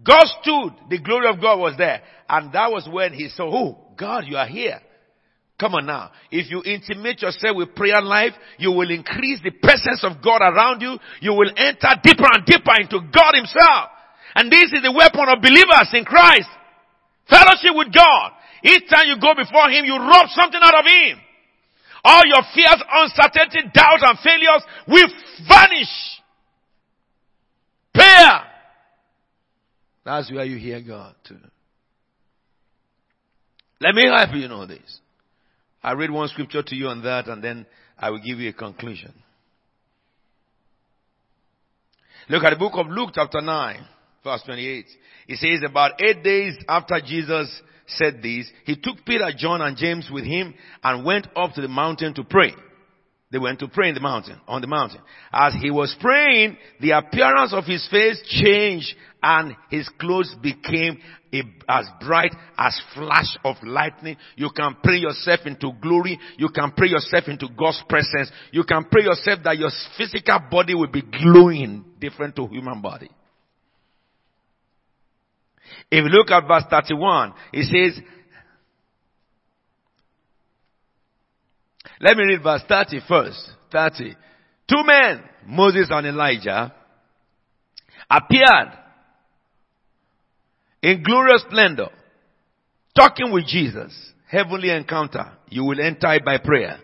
God 0.04 0.26
stood. 0.42 0.90
The 0.90 1.00
glory 1.00 1.28
of 1.30 1.42
God 1.42 1.60
was 1.60 1.76
there. 1.78 2.02
And 2.30 2.54
that 2.54 2.72
was 2.72 2.88
when 2.92 3.14
he 3.14 3.30
saw, 3.30 3.44
oh, 3.44 3.94
God, 3.98 4.26
you 4.28 4.38
are 4.38 4.48
here. 4.48 4.80
Come 5.58 5.76
on 5.76 5.86
now. 5.86 6.12
If 6.32 6.52
you 6.52 6.62
intimate 6.66 7.22
yourself 7.22 7.56
with 7.56 7.76
prayer 7.76 8.02
life, 8.02 8.34
you 8.58 8.72
will 8.72 8.92
increase 8.92 9.40
the 9.42 9.52
presence 9.52 10.04
of 10.04 10.22
God 10.22 10.42
around 10.42 10.82
you. 10.82 10.98
You 11.22 11.32
will 11.34 11.50
enter 11.56 11.96
deeper 12.04 12.28
and 12.28 12.46
deeper 12.46 12.76
into 12.80 13.00
God 13.12 13.36
himself. 13.36 13.96
And 14.36 14.52
this 14.52 14.74
is 14.74 14.84
the 14.84 14.92
weapon 14.92 15.32
of 15.32 15.42
believers 15.42 15.90
in 15.94 16.04
Christ. 16.04 16.50
Fellowship 17.30 17.72
with 17.72 17.94
God. 17.94 18.32
Each 18.64 18.84
time 18.90 19.08
you 19.08 19.16
go 19.20 19.34
before 19.34 19.70
Him, 19.70 19.86
you 19.86 19.96
rob 19.96 20.28
something 20.30 20.60
out 20.62 20.76
of 20.76 20.86
Him. 20.86 21.20
All 22.04 22.22
your 22.26 22.44
fears, 22.54 22.84
uncertainty, 22.92 23.72
doubts, 23.74 24.04
and 24.04 24.20
failures 24.20 24.64
will 24.88 25.08
vanish. 25.48 26.22
Prayer. 27.94 28.42
That's 30.04 30.32
where 30.32 30.46
you 30.46 30.58
hear 30.58 30.82
God 30.82 31.16
too. 31.28 31.38
Let 33.80 33.96
me 33.96 34.04
help 34.06 34.34
you 34.34 34.48
know 34.48 34.66
this. 34.66 35.00
I 35.86 35.92
read 35.92 36.10
one 36.10 36.28
scripture 36.30 36.64
to 36.64 36.76
you 36.76 36.88
on 36.88 37.04
that 37.04 37.28
and 37.28 37.44
then 37.44 37.64
I 37.96 38.10
will 38.10 38.18
give 38.18 38.40
you 38.40 38.50
a 38.50 38.54
conclusion. 38.54 39.14
Look 42.28 42.44
at 42.44 42.50
the 42.50 42.56
book 42.56 42.74
of 42.74 42.88
Luke 42.88 43.12
chapter 43.14 43.40
9 43.40 43.86
verse 44.24 44.42
28. 44.46 44.86
It 45.28 45.38
says 45.38 45.70
about 45.70 46.02
eight 46.02 46.24
days 46.24 46.56
after 46.68 47.00
Jesus 47.06 47.62
said 47.86 48.16
this, 48.24 48.50
he 48.66 48.78
took 48.78 49.06
Peter, 49.06 49.30
John 49.38 49.62
and 49.62 49.78
James 49.78 50.10
with 50.12 50.26
him 50.26 50.56
and 50.84 51.06
went 51.06 51.28
up 51.36 51.54
to 51.54 51.62
the 51.62 51.68
mountain 51.68 52.16
to 52.16 52.24
pray. 52.24 52.52
They 53.36 53.40
went 53.40 53.60
to 53.60 53.68
pray 53.68 53.90
in 53.90 53.96
the 53.96 54.00
mountain, 54.00 54.40
on 54.48 54.62
the 54.62 54.68
mountain. 54.68 55.02
As 55.34 55.54
he 55.62 55.70
was 55.70 55.94
praying, 56.00 56.56
the 56.80 56.92
appearance 56.92 57.52
of 57.52 57.66
his 57.66 57.86
face 57.92 58.18
changed 58.30 58.96
and 59.22 59.58
his 59.70 59.90
clothes 60.00 60.34
became 60.42 60.98
a, 61.34 61.42
as 61.68 61.86
bright 62.00 62.34
as 62.58 62.82
flash 62.94 63.38
of 63.44 63.58
lightning. 63.62 64.16
You 64.38 64.52
can 64.56 64.78
pray 64.82 65.00
yourself 65.00 65.42
into 65.44 65.74
glory. 65.82 66.18
You 66.38 66.48
can 66.48 66.72
pray 66.78 66.88
yourself 66.88 67.26
into 67.28 67.50
God's 67.58 67.84
presence. 67.90 68.32
You 68.54 68.64
can 68.64 68.86
pray 68.90 69.04
yourself 69.04 69.40
that 69.44 69.58
your 69.58 69.72
physical 69.98 70.40
body 70.50 70.74
will 70.74 70.88
be 70.88 71.02
glowing 71.02 71.84
different 72.00 72.38
to 72.38 72.48
human 72.48 72.82
body. 72.82 73.10
If 75.92 76.06
you 76.06 76.10
look 76.10 76.32
at 76.32 76.48
verse 76.48 76.64
31, 76.70 77.34
it 77.52 77.66
says, 77.66 78.02
let 82.00 82.18
me 82.18 82.24
read 82.24 82.44
verse 82.44 82.62
30 82.68 83.02
first. 83.08 83.50
30. 83.72 84.16
Two 84.70 84.84
men, 84.86 85.24
Moses 85.46 85.88
and 85.92 86.08
Elijah, 86.08 86.74
appeared 88.10 88.72
in 90.82 91.04
glorious 91.04 91.44
splendor, 91.48 91.90
talking 92.98 93.32
with 93.32 93.46
Jesus. 93.48 93.94
Heavenly 94.28 94.70
encounter. 94.70 95.32
You 95.50 95.64
will 95.64 95.80
enter 95.80 96.14
it 96.14 96.26
by 96.26 96.38
prayer. 96.40 96.80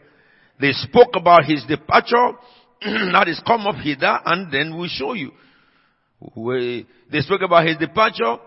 They 0.60 0.72
spoke 0.72 1.16
about 1.16 1.46
his 1.46 1.64
departure, 1.68 2.34
that 2.82 3.26
is 3.28 3.42
come 3.46 3.66
up 3.66 3.76
hither, 3.76 4.20
and 4.26 4.52
then 4.52 4.78
we'll 4.78 4.90
show 4.90 5.14
you. 5.14 5.32
We, 6.36 6.86
they 7.12 7.22
spoke 7.22 7.42
about 7.42 7.66
his 7.66 7.78
departure, 7.78 8.38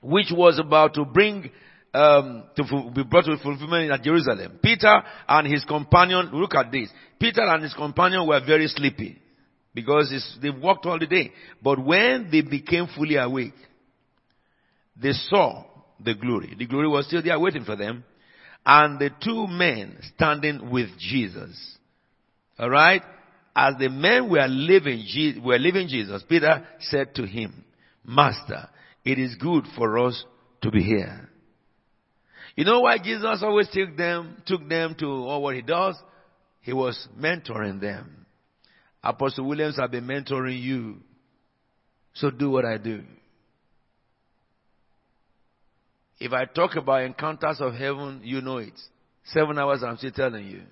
which 0.00 0.28
was 0.30 0.60
about 0.60 0.94
to 0.94 1.04
bring 1.04 1.50
um, 1.96 2.44
to 2.54 2.90
be 2.94 3.04
brought 3.04 3.24
to 3.24 3.36
fulfillment 3.42 3.90
at 3.90 4.02
Jerusalem. 4.02 4.58
Peter 4.62 5.02
and 5.28 5.46
his 5.46 5.64
companion, 5.64 6.30
look 6.32 6.54
at 6.54 6.70
this. 6.70 6.88
Peter 7.18 7.42
and 7.42 7.62
his 7.62 7.72
companion 7.72 8.26
were 8.26 8.40
very 8.44 8.68
sleepy 8.68 9.18
because 9.74 10.12
they 10.42 10.50
walked 10.50 10.84
all 10.84 10.98
the 10.98 11.06
day. 11.06 11.32
But 11.62 11.82
when 11.82 12.28
they 12.30 12.42
became 12.42 12.86
fully 12.94 13.16
awake, 13.16 13.54
they 15.00 15.12
saw 15.12 15.64
the 15.98 16.14
glory. 16.14 16.54
The 16.58 16.66
glory 16.66 16.88
was 16.88 17.06
still 17.06 17.22
there 17.22 17.38
waiting 17.40 17.64
for 17.64 17.76
them. 17.76 18.04
And 18.64 18.98
the 18.98 19.10
two 19.22 19.46
men 19.46 19.96
standing 20.14 20.70
with 20.70 20.88
Jesus. 20.98 21.78
Alright? 22.60 23.02
As 23.54 23.74
the 23.78 23.88
men 23.88 24.28
were 24.28 24.46
leaving, 24.48 25.42
were 25.42 25.58
leaving 25.58 25.88
Jesus, 25.88 26.22
Peter 26.28 26.66
said 26.80 27.14
to 27.14 27.26
him, 27.26 27.64
Master, 28.04 28.68
it 29.04 29.18
is 29.18 29.34
good 29.36 29.64
for 29.76 29.98
us 30.06 30.22
to 30.60 30.70
be 30.70 30.82
here. 30.82 31.30
You 32.56 32.64
know 32.64 32.80
why 32.80 32.98
Jesus 32.98 33.42
always 33.42 33.68
took 33.68 33.96
them, 33.96 34.42
took 34.46 34.66
them 34.68 34.96
to 34.98 35.06
all 35.06 35.42
what 35.42 35.54
he 35.54 35.62
does? 35.62 35.96
He 36.62 36.72
was 36.72 37.06
mentoring 37.16 37.80
them. 37.80 38.26
Apostle 39.04 39.46
Williams 39.46 39.76
have 39.76 39.90
been 39.90 40.06
mentoring 40.06 40.60
you. 40.60 40.96
So 42.14 42.30
do 42.30 42.50
what 42.50 42.64
I 42.64 42.78
do. 42.78 43.02
If 46.18 46.32
I 46.32 46.46
talk 46.46 46.76
about 46.76 47.02
encounters 47.02 47.58
of 47.60 47.74
heaven, 47.74 48.22
you 48.24 48.40
know 48.40 48.56
it. 48.56 48.72
Seven 49.26 49.58
hours 49.58 49.82
I'm 49.82 49.98
still 49.98 50.12
telling 50.12 50.46
you. 50.46 50.62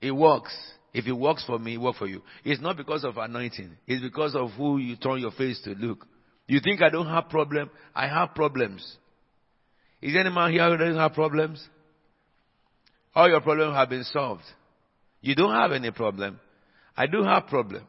It 0.00 0.12
works. 0.12 0.56
If 0.94 1.06
it 1.06 1.12
works 1.12 1.44
for 1.44 1.58
me, 1.58 1.74
it 1.74 1.80
works 1.80 1.98
for 1.98 2.06
you. 2.06 2.22
It's 2.44 2.62
not 2.62 2.78
because 2.78 3.04
of 3.04 3.18
anointing. 3.18 3.76
It's 3.86 4.02
because 4.02 4.34
of 4.34 4.50
who 4.52 4.78
you 4.78 4.96
turn 4.96 5.18
your 5.18 5.32
face 5.32 5.60
to 5.64 5.74
look. 5.74 6.06
You 6.46 6.60
think 6.60 6.80
I 6.82 6.88
don't 6.88 7.06
have 7.06 7.28
problem? 7.28 7.70
I 7.94 8.08
have 8.08 8.34
problems. 8.34 8.96
Is 10.02 10.16
any 10.16 10.30
man 10.30 10.50
here 10.50 10.68
who 10.68 10.76
doesn't 10.76 10.96
have 10.96 11.12
problems? 11.12 11.66
All 13.14 13.28
your 13.28 13.40
problems 13.40 13.74
have 13.74 13.88
been 13.88 14.04
solved. 14.04 14.44
You 15.20 15.34
don't 15.34 15.52
have 15.52 15.72
any 15.72 15.90
problem. 15.90 16.40
I 16.96 17.06
do 17.06 17.22
have 17.22 17.46
problem. 17.46 17.84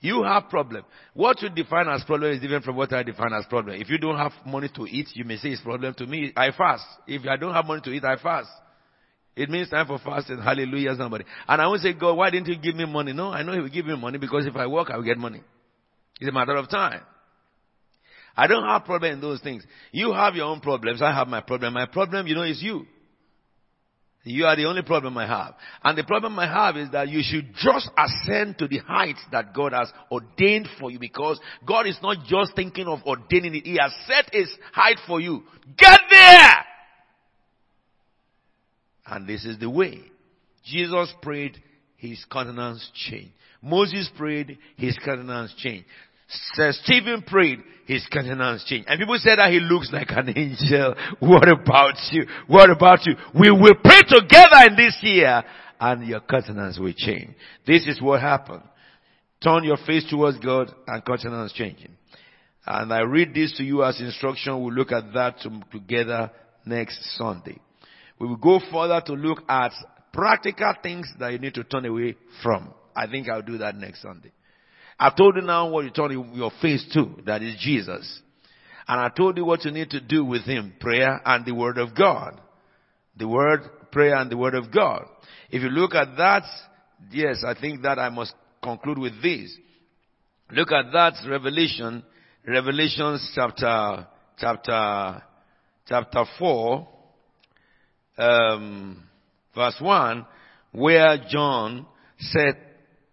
You 0.00 0.24
have 0.24 0.48
problem. 0.48 0.84
What 1.14 1.40
you 1.42 1.48
define 1.48 1.86
as 1.88 2.02
problem 2.02 2.32
is 2.32 2.40
different 2.40 2.64
from 2.64 2.74
what 2.74 2.92
I 2.92 3.04
define 3.04 3.32
as 3.32 3.46
problem. 3.46 3.80
If 3.80 3.88
you 3.88 3.98
don't 3.98 4.16
have 4.16 4.32
money 4.44 4.68
to 4.74 4.84
eat, 4.86 5.08
you 5.14 5.24
may 5.24 5.36
say 5.36 5.50
it's 5.50 5.60
problem 5.60 5.94
to 5.94 6.06
me. 6.06 6.32
I 6.36 6.50
fast. 6.50 6.84
If 7.06 7.24
I 7.28 7.36
don't 7.36 7.54
have 7.54 7.66
money 7.66 7.82
to 7.84 7.90
eat, 7.90 8.04
I 8.04 8.16
fast. 8.16 8.48
It 9.36 9.48
means 9.48 9.70
time 9.70 9.86
for 9.86 9.98
fasting. 9.98 10.38
Hallelujah, 10.42 10.96
somebody. 10.96 11.24
And 11.46 11.62
I 11.62 11.66
won't 11.68 11.80
say, 11.80 11.92
God, 11.92 12.14
why 12.14 12.30
didn't 12.30 12.48
you 12.48 12.58
give 12.58 12.74
me 12.74 12.84
money? 12.84 13.12
No, 13.12 13.30
I 13.30 13.42
know 13.42 13.52
He 13.52 13.60
will 13.60 13.68
give 13.68 13.86
me 13.86 13.96
money 13.96 14.18
because 14.18 14.44
if 14.44 14.56
I 14.56 14.66
work, 14.66 14.90
I 14.90 14.96
will 14.96 15.04
get 15.04 15.18
money. 15.18 15.40
It's 16.20 16.28
a 16.28 16.32
matter 16.32 16.56
of 16.56 16.68
time. 16.68 17.02
I 18.36 18.46
don't 18.46 18.64
have 18.64 18.84
problem 18.84 19.12
in 19.12 19.20
those 19.20 19.40
things. 19.40 19.64
You 19.90 20.12
have 20.12 20.34
your 20.34 20.46
own 20.46 20.60
problems. 20.60 21.02
I 21.02 21.12
have 21.12 21.28
my 21.28 21.40
problem. 21.40 21.74
My 21.74 21.86
problem, 21.86 22.26
you 22.26 22.34
know, 22.34 22.42
is 22.42 22.62
you. 22.62 22.86
You 24.24 24.46
are 24.46 24.54
the 24.54 24.66
only 24.66 24.82
problem 24.82 25.18
I 25.18 25.26
have. 25.26 25.54
And 25.82 25.98
the 25.98 26.04
problem 26.04 26.38
I 26.38 26.46
have 26.46 26.76
is 26.76 26.90
that 26.92 27.08
you 27.08 27.22
should 27.24 27.52
just 27.54 27.90
ascend 27.98 28.56
to 28.58 28.68
the 28.68 28.78
heights 28.78 29.20
that 29.32 29.52
God 29.52 29.72
has 29.72 29.92
ordained 30.12 30.68
for 30.78 30.90
you 30.90 31.00
because 31.00 31.40
God 31.66 31.88
is 31.88 31.98
not 32.02 32.24
just 32.26 32.54
thinking 32.54 32.86
of 32.86 33.00
ordaining 33.04 33.56
it. 33.56 33.64
He 33.64 33.78
has 33.80 33.92
set 34.06 34.32
his 34.32 34.48
height 34.72 34.98
for 35.08 35.20
you. 35.20 35.42
Get 35.76 36.00
there! 36.08 36.64
And 39.06 39.26
this 39.26 39.44
is 39.44 39.58
the 39.58 39.68
way. 39.68 40.00
Jesus 40.64 41.12
prayed, 41.20 41.60
his 41.96 42.24
countenance 42.30 42.88
changed. 42.94 43.32
Moses 43.60 44.08
prayed, 44.16 44.58
his 44.76 44.96
countenance 45.04 45.52
changed. 45.56 45.86
Sir 46.54 46.72
Stephen 46.84 47.22
prayed, 47.22 47.60
his 47.86 48.06
countenance 48.10 48.64
changed. 48.64 48.88
And 48.88 48.98
people 48.98 49.18
said 49.18 49.38
that 49.38 49.52
he 49.52 49.60
looks 49.60 49.90
like 49.92 50.08
an 50.10 50.32
angel. 50.36 50.94
What 51.20 51.48
about 51.48 51.94
you? 52.10 52.26
What 52.46 52.70
about 52.70 53.04
you? 53.06 53.14
We 53.34 53.50
will 53.50 53.74
pray 53.82 54.00
together 54.08 54.68
in 54.68 54.76
this 54.76 54.98
year 55.02 55.42
and 55.80 56.06
your 56.06 56.20
countenance 56.20 56.78
will 56.78 56.92
change. 56.96 57.34
This 57.66 57.86
is 57.86 58.00
what 58.00 58.20
happened. 58.20 58.62
Turn 59.42 59.64
your 59.64 59.78
face 59.78 60.08
towards 60.08 60.38
God 60.38 60.72
and 60.86 61.04
countenance 61.04 61.52
changing. 61.52 61.96
And 62.64 62.92
I 62.92 63.00
read 63.00 63.34
this 63.34 63.56
to 63.56 63.64
you 63.64 63.82
as 63.82 64.00
instruction. 64.00 64.62
We'll 64.62 64.72
look 64.72 64.92
at 64.92 65.12
that 65.14 65.38
together 65.72 66.30
next 66.64 67.16
Sunday. 67.16 67.58
We 68.20 68.28
will 68.28 68.36
go 68.36 68.60
further 68.70 69.02
to 69.06 69.14
look 69.14 69.42
at 69.48 69.72
practical 70.12 70.72
things 70.80 71.12
that 71.18 71.32
you 71.32 71.38
need 71.38 71.54
to 71.54 71.64
turn 71.64 71.84
away 71.86 72.16
from. 72.42 72.72
I 72.94 73.08
think 73.08 73.28
I'll 73.28 73.42
do 73.42 73.58
that 73.58 73.74
next 73.74 74.02
Sunday. 74.02 74.30
I 74.98 75.10
told 75.10 75.36
you 75.36 75.42
now 75.42 75.68
what 75.68 75.84
you 75.84 75.90
turn 75.90 76.32
your 76.34 76.52
face 76.60 76.84
to, 76.94 77.14
that 77.26 77.42
is 77.42 77.56
Jesus. 77.60 78.20
And 78.86 79.00
I 79.00 79.08
told 79.08 79.36
you 79.36 79.44
what 79.44 79.64
you 79.64 79.70
need 79.70 79.90
to 79.90 80.00
do 80.00 80.24
with 80.24 80.42
Him, 80.42 80.74
prayer 80.80 81.20
and 81.24 81.44
the 81.44 81.54
Word 81.54 81.78
of 81.78 81.94
God. 81.96 82.40
The 83.16 83.28
Word, 83.28 83.62
prayer 83.90 84.16
and 84.16 84.30
the 84.30 84.36
Word 84.36 84.54
of 84.54 84.72
God. 84.72 85.06
If 85.50 85.62
you 85.62 85.68
look 85.68 85.94
at 85.94 86.16
that, 86.16 86.44
yes, 87.10 87.44
I 87.46 87.54
think 87.58 87.82
that 87.82 87.98
I 87.98 88.08
must 88.08 88.34
conclude 88.62 88.98
with 88.98 89.22
this. 89.22 89.54
Look 90.50 90.72
at 90.72 90.92
that 90.92 91.14
Revelation, 91.28 92.02
Revelations 92.46 93.32
chapter, 93.34 94.06
chapter, 94.38 95.22
chapter 95.86 96.24
4, 96.38 96.88
um, 98.18 99.02
verse 99.54 99.76
1, 99.80 100.26
where 100.72 101.16
John 101.28 101.86
said 102.18 102.56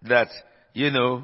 that, 0.04 0.28
you 0.74 0.92
know, 0.92 1.24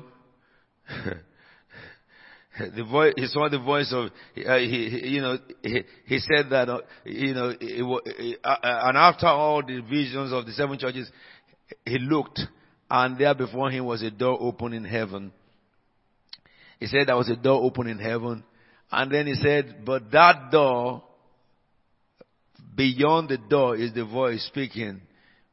the 2.59 2.83
voice, 2.83 3.13
he 3.17 3.27
saw 3.27 3.49
the 3.49 3.59
voice 3.59 3.91
of, 3.91 4.11
uh, 4.45 4.57
he, 4.57 5.09
you 5.09 5.21
know, 5.21 5.37
he, 5.61 5.83
he 6.05 6.19
said 6.19 6.49
that, 6.51 6.69
uh, 6.69 6.81
you 7.05 7.33
know, 7.33 7.53
it, 7.59 8.39
uh, 8.43 8.55
and 8.61 8.97
after 8.97 9.27
all 9.27 9.61
the 9.61 9.81
visions 9.81 10.31
of 10.31 10.45
the 10.45 10.51
seven 10.53 10.77
churches, 10.77 11.09
he 11.85 11.97
looked, 11.99 12.39
and 12.89 13.17
there 13.17 13.33
before 13.33 13.69
him 13.71 13.85
was 13.85 14.01
a 14.03 14.11
door 14.11 14.37
open 14.39 14.73
in 14.73 14.85
heaven. 14.85 15.31
He 16.79 16.87
said 16.87 17.07
there 17.07 17.17
was 17.17 17.29
a 17.29 17.35
door 17.35 17.63
open 17.63 17.87
in 17.87 17.99
heaven, 17.99 18.43
and 18.91 19.11
then 19.11 19.27
he 19.27 19.35
said, 19.35 19.83
but 19.85 20.11
that 20.11 20.51
door, 20.51 21.03
beyond 22.75 23.29
the 23.29 23.37
door 23.37 23.75
is 23.75 23.93
the 23.93 24.05
voice 24.05 24.45
speaking, 24.47 25.01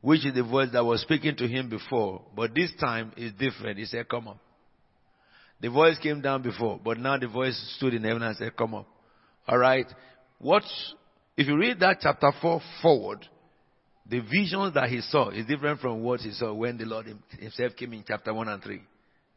which 0.01 0.27
is 0.27 0.35
the 0.35 0.43
voice 0.43 0.69
that 0.73 0.85
was 0.85 1.01
speaking 1.01 1.37
to 1.37 1.49
him 1.49 1.69
before, 1.69 2.23
but 2.37 2.55
this 2.55 2.73
time 2.79 3.13
is 3.17 3.33
different. 3.33 3.79
He 3.79 3.87
said, 3.87 4.09
come 4.09 4.29
up. 4.29 4.39
The 5.63 5.71
voice 5.71 5.97
came 5.99 6.21
down 6.21 6.43
before, 6.43 6.81
but 6.85 6.99
now 6.99 7.17
the 7.17 7.29
voice 7.29 7.57
stood 7.77 7.95
in 7.95 8.03
heaven 8.03 8.23
and 8.23 8.37
said, 8.37 8.57
come 8.57 8.75
up. 8.75 8.87
Alright? 9.49 9.87
What, 10.39 10.65
if 11.37 11.47
you 11.47 11.57
read 11.57 11.79
that 11.81 11.99
chapter 12.01 12.33
4 12.43 12.61
forward, 12.83 13.25
the 14.11 14.21
visions 14.21 14.75
that 14.75 14.89
he 14.89 15.01
saw 15.01 15.31
is 15.31 15.47
different 15.47 15.81
from 15.81 16.03
what 16.03 16.21
he 16.21 16.33
saw 16.33 16.53
when 16.53 16.77
the 16.77 16.85
Lord 16.85 17.07
himself 17.39 17.77
came 17.77 17.93
in 17.93 18.05
chapter 18.07 18.35
1 18.35 18.49
and 18.49 18.63
3 18.63 18.83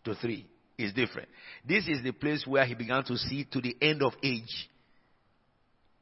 to 0.06 0.16
3. 0.16 0.46
Is 0.78 0.92
different. 0.92 1.30
This 1.66 1.88
is 1.88 2.04
the 2.04 2.12
place 2.12 2.46
where 2.46 2.66
he 2.66 2.74
began 2.74 3.06
to 3.06 3.16
see 3.16 3.48
to 3.50 3.62
the 3.62 3.78
end 3.82 4.04
of 4.04 4.12
age. 4.22 4.70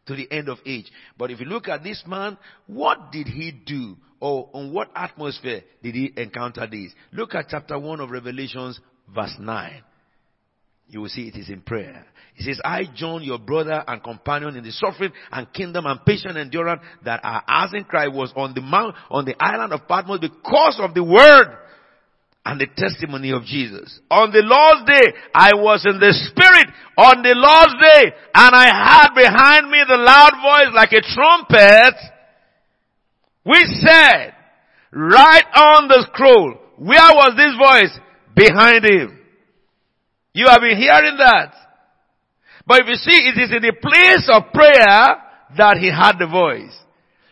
To 0.07 0.15
the 0.15 0.27
end 0.31 0.49
of 0.49 0.57
age. 0.65 0.91
But 1.15 1.29
if 1.29 1.39
you 1.39 1.45
look 1.45 1.67
at 1.67 1.83
this 1.83 2.01
man, 2.07 2.39
what 2.65 3.11
did 3.11 3.27
he 3.27 3.51
do? 3.51 3.95
Or 4.19 4.49
on 4.51 4.73
what 4.73 4.89
atmosphere 4.95 5.61
did 5.83 5.93
he 5.93 6.11
encounter 6.17 6.65
this? 6.65 6.91
Look 7.11 7.35
at 7.35 7.49
chapter 7.49 7.77
1 7.77 7.99
of 7.99 8.09
Revelations, 8.09 8.79
verse 9.13 9.35
9. 9.39 9.83
You 10.87 11.01
will 11.01 11.09
see 11.09 11.27
it 11.27 11.35
is 11.35 11.49
in 11.49 11.61
prayer. 11.61 12.05
He 12.35 12.43
says, 12.43 12.59
I, 12.63 12.83
John, 12.95 13.23
your 13.23 13.39
brother 13.39 13.83
and 13.87 14.03
companion 14.03 14.55
in 14.55 14.63
the 14.63 14.71
suffering 14.71 15.11
and 15.31 15.51
kingdom 15.53 15.85
and 15.85 16.03
patient 16.05 16.37
endurance 16.37 16.81
that 17.05 17.19
our 17.23 17.43
as 17.47 17.73
in 17.73 17.83
Christ 17.83 18.13
was 18.13 18.33
on 18.35 18.53
the 18.53 18.61
mount, 18.61 18.95
on 19.09 19.25
the 19.25 19.35
island 19.39 19.71
of 19.71 19.87
Patmos 19.87 20.19
because 20.19 20.79
of 20.79 20.93
the 20.93 21.03
word 21.03 21.57
and 22.45 22.59
the 22.59 22.67
testimony 22.75 23.31
of 23.31 23.43
Jesus. 23.43 23.99
On 24.11 24.31
the 24.31 24.41
Lord's 24.43 24.85
day, 24.85 25.13
I 25.33 25.51
was 25.55 25.85
in 25.85 25.99
the 25.99 26.11
Spirit 26.11 26.67
on 26.97 27.23
the 27.23 27.33
Lord's 27.35 27.79
day, 27.79 28.11
and 28.35 28.51
I 28.53 28.67
heard 28.67 29.15
behind 29.15 29.71
me 29.71 29.79
the 29.87 29.97
loud 29.97 30.33
voice 30.43 30.75
like 30.75 30.91
a 30.91 31.01
trumpet, 31.01 31.95
which 33.43 33.67
said, 33.79 34.33
right 34.91 35.45
on 35.55 35.87
the 35.87 36.05
scroll, 36.11 36.55
where 36.77 37.13
was 37.13 37.33
this 37.37 37.55
voice? 37.55 37.99
Behind 38.35 38.83
him. 38.83 39.22
You 40.33 40.47
have 40.47 40.61
been 40.61 40.77
hearing 40.77 41.17
that. 41.17 41.53
But 42.65 42.81
if 42.81 42.87
you 42.87 42.95
see, 42.95 43.17
it 43.29 43.37
is 43.37 43.51
in 43.51 43.61
the 43.61 43.73
place 43.73 44.29
of 44.31 44.51
prayer 44.53 45.21
that 45.57 45.77
he 45.77 45.87
had 45.89 46.17
the 46.17 46.27
voice. 46.27 46.73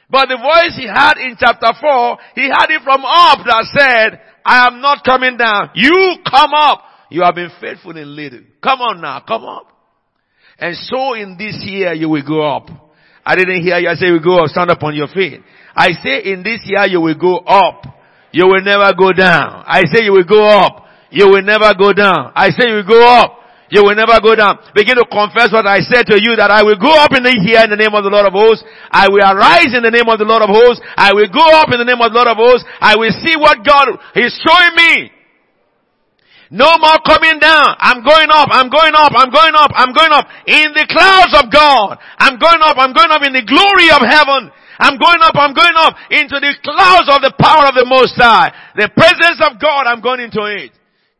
But 0.10 0.28
the 0.28 0.38
voice 0.38 0.76
he 0.76 0.86
had 0.86 1.18
in 1.18 1.38
chapter 1.40 1.72
4, 1.80 2.18
he 2.36 2.44
had 2.44 2.68
it 2.70 2.84
from 2.84 3.02
up 3.06 3.40
that 3.48 3.66
said, 3.74 4.22
I 4.46 4.68
am 4.68 4.82
not 4.82 5.06
coming 5.06 5.38
down. 5.38 5.72
You 5.74 6.18
come 6.30 6.52
up. 6.54 6.84
You 7.10 7.24
have 7.24 7.36
been 7.36 7.52
faithful 7.60 7.96
in 7.98 8.16
little. 8.16 8.42
Come 8.62 8.82
on 8.82 9.02
now, 9.02 9.22
come 9.26 9.46
up. 9.46 9.68
And 10.60 10.76
so 10.76 11.14
in 11.14 11.38
this 11.38 11.64
year 11.66 11.94
you 11.94 12.10
will 12.10 12.26
go 12.26 12.42
up. 12.42 12.70
I 13.26 13.36
didn't 13.36 13.64
hear 13.64 13.78
you. 13.80 13.90
I 13.90 13.96
say 13.96 14.08
you 14.08 14.20
go 14.22 14.44
up. 14.44 14.50
Stand 14.50 14.70
up 14.72 14.84
on 14.84 14.96
your 14.96 15.08
feet. 15.08 15.42
I 15.76 15.90
say 16.04 16.32
in 16.32 16.44
this 16.44 16.62
year 16.66 16.86
you 16.88 17.02
will 17.02 17.18
go 17.18 17.38
up. 17.38 17.84
You 18.32 18.48
will 18.48 18.62
never 18.62 18.94
go 18.98 19.12
down. 19.12 19.64
I 19.66 19.82
say 19.92 20.04
you 20.04 20.12
will 20.14 20.24
go 20.24 20.44
up. 20.44 20.86
You 21.12 21.28
will 21.28 21.44
never 21.44 21.76
go 21.76 21.94
down. 21.94 22.32
I 22.36 22.50
say 22.50 22.72
you 22.72 22.84
go 22.88 23.04
up. 23.04 23.38
You 23.72 23.88
will 23.88 23.96
never 23.96 24.20
go 24.20 24.36
down. 24.36 24.60
Begin 24.76 25.00
to 25.00 25.08
confess 25.08 25.48
what 25.56 25.64
I 25.64 25.80
said 25.80 26.04
to 26.12 26.20
you 26.20 26.36
that 26.36 26.52
I 26.52 26.60
will 26.60 26.76
go 26.76 26.92
up 26.92 27.16
in 27.16 27.24
the 27.24 27.32
here 27.32 27.64
in 27.64 27.72
the 27.72 27.80
name 27.80 27.96
of 27.96 28.04
the 28.04 28.12
Lord 28.12 28.28
of 28.28 28.36
hosts. 28.36 28.68
I 28.92 29.08
will 29.08 29.24
arise 29.24 29.72
in 29.72 29.80
the 29.80 29.92
name 29.92 30.12
of 30.12 30.20
the 30.20 30.28
Lord 30.28 30.44
of 30.44 30.52
hosts. 30.52 30.84
I 31.00 31.16
will 31.16 31.32
go 31.32 31.44
up 31.56 31.72
in 31.72 31.80
the 31.80 31.88
name 31.88 32.04
of 32.04 32.12
the 32.12 32.18
Lord 32.20 32.28
of 32.28 32.36
hosts. 32.36 32.68
I 32.84 33.00
will 33.00 33.16
see 33.24 33.40
what 33.40 33.64
God 33.64 33.96
is 34.20 34.36
showing 34.44 34.76
me. 34.76 35.12
No 36.52 36.68
more 36.84 37.00
coming 37.08 37.40
down. 37.40 37.80
I'm 37.80 38.04
going 38.04 38.28
up. 38.28 38.52
I'm 38.52 38.68
going 38.68 38.92
up. 38.92 39.16
I'm 39.16 39.32
going 39.32 39.56
up. 39.56 39.72
I'm 39.72 39.96
going 39.96 40.12
up 40.12 40.28
in 40.44 40.76
the 40.76 40.84
clouds 40.92 41.32
of 41.40 41.48
God. 41.48 41.96
I'm 42.20 42.36
going 42.36 42.60
up. 42.60 42.76
I'm 42.76 42.92
going 42.92 43.08
up 43.08 43.24
in 43.24 43.32
the 43.32 43.48
glory 43.48 43.88
of 43.96 44.04
heaven. 44.04 44.52
I'm 44.84 45.00
going 45.00 45.24
up. 45.24 45.32
I'm 45.40 45.56
going 45.56 45.80
up 45.80 45.96
into 46.12 46.44
the 46.44 46.52
clouds 46.60 47.08
of 47.08 47.24
the 47.24 47.32
power 47.40 47.72
of 47.72 47.76
the 47.80 47.88
Most 47.88 48.20
High. 48.20 48.52
The 48.76 48.92
presence 48.92 49.40
of 49.40 49.64
God. 49.64 49.88
I'm 49.88 50.04
going 50.04 50.20
into 50.20 50.44
it. 50.44 50.76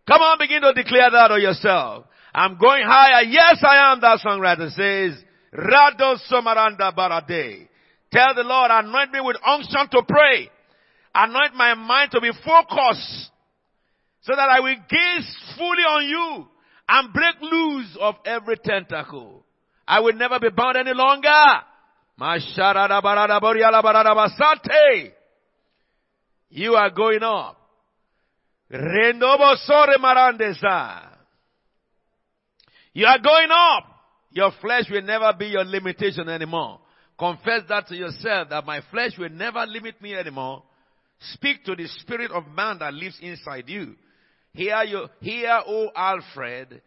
Come 0.08 0.22
on, 0.22 0.38
begin 0.40 0.62
to 0.62 0.74
declare 0.74 1.12
that 1.12 1.32
of 1.32 1.40
yourself. 1.40 2.06
I'm 2.34 2.58
going 2.58 2.84
higher. 2.86 3.24
Yes, 3.24 3.62
I 3.64 3.92
am, 3.92 4.02
that 4.02 4.20
songwriter 4.20 4.70
says. 4.72 5.22
Rado 5.54 6.18
Somaranda 6.32 6.96
Barade. 6.96 7.68
Tell 8.12 8.34
the 8.36 8.44
Lord, 8.44 8.72
anoint 8.72 9.12
me 9.12 9.20
with 9.22 9.38
unction 9.46 9.88
to 9.92 10.04
pray. 10.08 10.50
Anoint 11.14 11.56
my 11.56 11.74
mind 11.76 12.12
to 12.12 12.22
be 12.22 12.32
focused 12.46 13.32
so 14.22 14.34
that 14.36 14.50
I 14.50 14.60
will 14.60 14.76
gaze 14.90 15.36
fully 15.58 15.84
on 15.84 16.08
you 16.08 16.48
and 16.88 17.14
break 17.14 17.36
loose 17.42 17.98
of 18.00 18.16
every 18.26 18.58
tentacle. 18.58 19.46
I 19.88 20.00
will 20.00 20.14
never 20.14 20.40
be 20.40 20.50
bound 20.50 20.78
any 20.78 20.94
longer. 20.94 21.30
You 26.50 26.76
are 26.76 26.90
going 26.92 27.24
up. 27.24 27.61
You 32.94 33.06
are 33.06 33.20
going 33.20 33.50
up. 33.52 33.84
Your 34.32 34.52
flesh 34.62 34.86
will 34.90 35.02
never 35.02 35.34
be 35.38 35.48
your 35.48 35.66
limitation 35.66 36.30
anymore. 36.30 36.80
Confess 37.20 37.64
that 37.68 37.88
to 37.88 37.96
yourself 37.96 38.50
that 38.50 38.66
my 38.66 38.82
flesh 38.90 39.12
will 39.18 39.30
never 39.30 39.66
limit 39.66 40.02
me 40.02 40.16
anymore. 40.16 40.64
Speak 41.34 41.66
to 41.66 41.76
the 41.76 41.88
spirit 41.88 42.32
of 42.32 42.48
man 42.48 42.80
that 42.80 42.94
lives 42.94 43.20
inside 43.22 43.68
you. 43.68 43.96
Hear 44.54 44.84
you, 44.84 45.08
hear, 45.20 45.62
O 45.68 45.90
Alfred, 45.96 46.82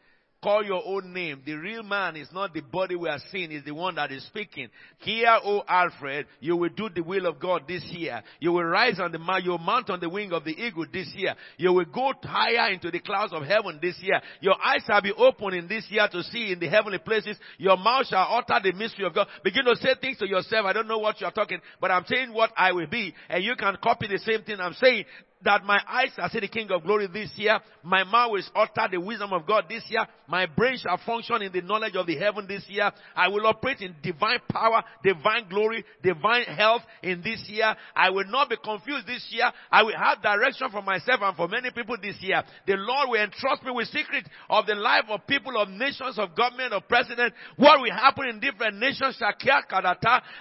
Call 0.44 0.62
your 0.62 0.82
own 0.84 1.14
name. 1.14 1.40
The 1.46 1.54
real 1.54 1.82
man 1.82 2.16
is 2.16 2.28
not 2.30 2.52
the 2.52 2.60
body 2.60 2.94
we 2.96 3.08
are 3.08 3.18
seeing, 3.32 3.50
is 3.50 3.64
the 3.64 3.72
one 3.72 3.94
that 3.94 4.12
is 4.12 4.26
speaking. 4.26 4.68
Here, 4.98 5.38
O 5.42 5.62
Alfred, 5.66 6.26
you 6.38 6.54
will 6.54 6.68
do 6.68 6.90
the 6.94 7.02
will 7.02 7.24
of 7.24 7.40
God 7.40 7.62
this 7.66 7.82
year. 7.84 8.22
You 8.40 8.52
will 8.52 8.64
rise 8.64 9.00
on 9.00 9.10
the 9.10 9.40
you 9.42 9.52
will 9.52 9.58
mount 9.58 9.88
on 9.88 10.00
the 10.00 10.08
wing 10.10 10.34
of 10.34 10.44
the 10.44 10.50
eagle 10.50 10.84
this 10.92 11.10
year. 11.16 11.34
You 11.56 11.72
will 11.72 11.86
go 11.86 12.12
higher 12.22 12.70
into 12.74 12.90
the 12.90 12.98
clouds 12.98 13.32
of 13.32 13.44
heaven 13.44 13.78
this 13.80 13.96
year. 14.02 14.20
Your 14.42 14.62
eyes 14.62 14.82
shall 14.86 15.00
be 15.00 15.12
open 15.12 15.54
in 15.54 15.66
this 15.66 15.86
year 15.88 16.06
to 16.12 16.22
see 16.24 16.52
in 16.52 16.60
the 16.60 16.68
heavenly 16.68 16.98
places. 16.98 17.38
Your 17.56 17.78
mouth 17.78 18.06
shall 18.08 18.28
utter 18.28 18.60
the 18.62 18.76
mystery 18.76 19.06
of 19.06 19.14
God. 19.14 19.28
Begin 19.42 19.64
to 19.64 19.76
say 19.76 19.94
things 19.98 20.18
to 20.18 20.28
yourself. 20.28 20.66
I 20.66 20.74
don't 20.74 20.88
know 20.88 20.98
what 20.98 21.22
you're 21.22 21.30
talking, 21.30 21.60
but 21.80 21.90
I'm 21.90 22.04
saying 22.04 22.34
what 22.34 22.52
I 22.54 22.72
will 22.72 22.86
be. 22.86 23.14
And 23.30 23.42
you 23.42 23.56
can 23.56 23.78
copy 23.82 24.08
the 24.08 24.18
same 24.18 24.42
thing 24.42 24.60
I'm 24.60 24.74
saying 24.74 25.06
that 25.44 25.64
my 25.64 25.80
eyes 25.88 26.10
shall 26.16 26.28
see 26.28 26.40
the 26.40 26.48
King 26.48 26.70
of 26.70 26.82
glory 26.82 27.06
this 27.06 27.30
year. 27.36 27.58
My 27.82 28.04
mouth 28.04 28.32
will 28.32 28.42
utter 28.54 28.88
the 28.90 29.00
wisdom 29.00 29.32
of 29.32 29.46
God 29.46 29.64
this 29.68 29.82
year. 29.88 30.06
My 30.26 30.46
brain 30.46 30.78
shall 30.78 30.98
function 31.04 31.42
in 31.42 31.52
the 31.52 31.60
knowledge 31.60 31.96
of 31.96 32.06
the 32.06 32.16
heaven 32.16 32.46
this 32.46 32.64
year. 32.68 32.90
I 33.14 33.28
will 33.28 33.46
operate 33.46 33.80
in 33.80 33.94
divine 34.02 34.40
power, 34.50 34.82
divine 35.02 35.48
glory, 35.48 35.84
divine 36.02 36.44
health 36.44 36.82
in 37.02 37.22
this 37.22 37.44
year. 37.48 37.74
I 37.94 38.10
will 38.10 38.26
not 38.26 38.48
be 38.48 38.56
confused 38.62 39.06
this 39.06 39.26
year. 39.30 39.50
I 39.70 39.82
will 39.82 39.96
have 39.96 40.22
direction 40.22 40.70
for 40.70 40.82
myself 40.82 41.20
and 41.22 41.36
for 41.36 41.48
many 41.48 41.70
people 41.70 41.96
this 42.00 42.16
year. 42.20 42.42
The 42.66 42.76
Lord 42.76 43.10
will 43.10 43.22
entrust 43.22 43.62
me 43.64 43.72
with 43.72 43.88
secrets 43.88 44.28
of 44.48 44.66
the 44.66 44.74
life 44.74 45.04
of 45.08 45.26
people, 45.26 45.56
of 45.60 45.68
nations, 45.68 46.18
of 46.18 46.34
government, 46.34 46.72
of 46.72 46.88
president. 46.88 47.34
What 47.56 47.80
will 47.80 47.92
happen 47.92 48.28
in 48.28 48.40
different 48.40 48.78
nations, 48.78 49.16
shall 49.18 49.34
care? 49.38 49.62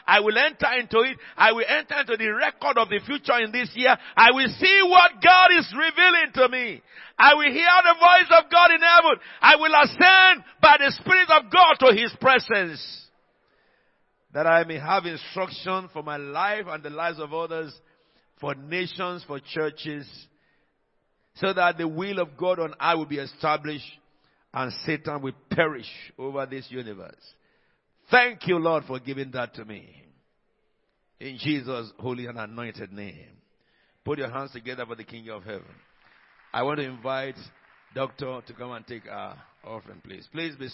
I 0.07 0.19
will 0.19 0.37
enter 0.37 0.67
into 0.79 0.99
it. 1.01 1.17
I 1.35 1.51
will 1.51 1.65
enter 1.67 1.99
into 1.99 2.17
the 2.17 2.29
record 2.29 2.77
of 2.77 2.89
the 2.89 2.99
future 3.05 3.37
in 3.39 3.51
this 3.51 3.69
year. 3.75 3.95
I 4.15 4.31
will 4.31 4.47
see 4.47 4.81
what 4.93 5.21
God 5.21 5.49
is 5.57 5.73
revealing 5.73 6.31
to 6.35 6.49
me. 6.49 6.81
I 7.17 7.33
will 7.33 7.51
hear 7.51 7.75
the 7.83 7.99
voice 7.99 8.39
of 8.39 8.51
God 8.51 8.71
in 8.71 8.81
heaven. 8.81 9.19
I 9.41 9.55
will 9.55 9.73
ascend 9.83 10.43
by 10.61 10.77
the 10.79 10.91
Spirit 10.99 11.29
of 11.29 11.51
God 11.51 11.75
to 11.79 11.95
His 11.95 12.11
presence. 12.21 12.81
That 14.33 14.47
I 14.47 14.63
may 14.63 14.79
have 14.79 15.05
instruction 15.05 15.89
for 15.93 16.03
my 16.03 16.17
life 16.17 16.65
and 16.67 16.83
the 16.83 16.89
lives 16.89 17.19
of 17.19 17.33
others, 17.33 17.73
for 18.39 18.55
nations, 18.55 19.23
for 19.27 19.39
churches, 19.39 20.07
so 21.35 21.53
that 21.53 21.77
the 21.77 21.87
will 21.87 22.19
of 22.19 22.37
God 22.37 22.59
on 22.59 22.73
earth 22.81 22.97
will 22.97 23.05
be 23.05 23.17
established 23.17 23.85
and 24.53 24.71
Satan 24.85 25.21
will 25.21 25.33
perish 25.49 25.89
over 26.17 26.45
this 26.45 26.67
universe. 26.69 27.15
Thank 28.11 28.47
you, 28.47 28.57
Lord, 28.57 28.83
for 28.85 28.99
giving 28.99 29.31
that 29.31 29.55
to 29.55 29.65
me. 29.65 29.89
In 31.19 31.37
Jesus' 31.37 31.91
holy 31.99 32.27
and 32.27 32.37
anointed 32.37 32.91
name. 32.91 33.42
Put 34.05 34.19
your 34.19 34.29
hands 34.29 34.51
together 34.51 34.85
for 34.85 34.95
the 34.95 35.03
King 35.03 35.29
of 35.29 35.43
Heaven. 35.43 35.63
I 36.51 36.63
want 36.63 36.79
to 36.79 36.85
invite 36.85 37.37
Doctor 37.95 38.41
to 38.45 38.53
come 38.53 38.71
and 38.71 38.85
take 38.85 39.07
our 39.07 39.37
offering, 39.63 40.01
please. 40.03 40.27
Please 40.31 40.55
be 40.55 40.67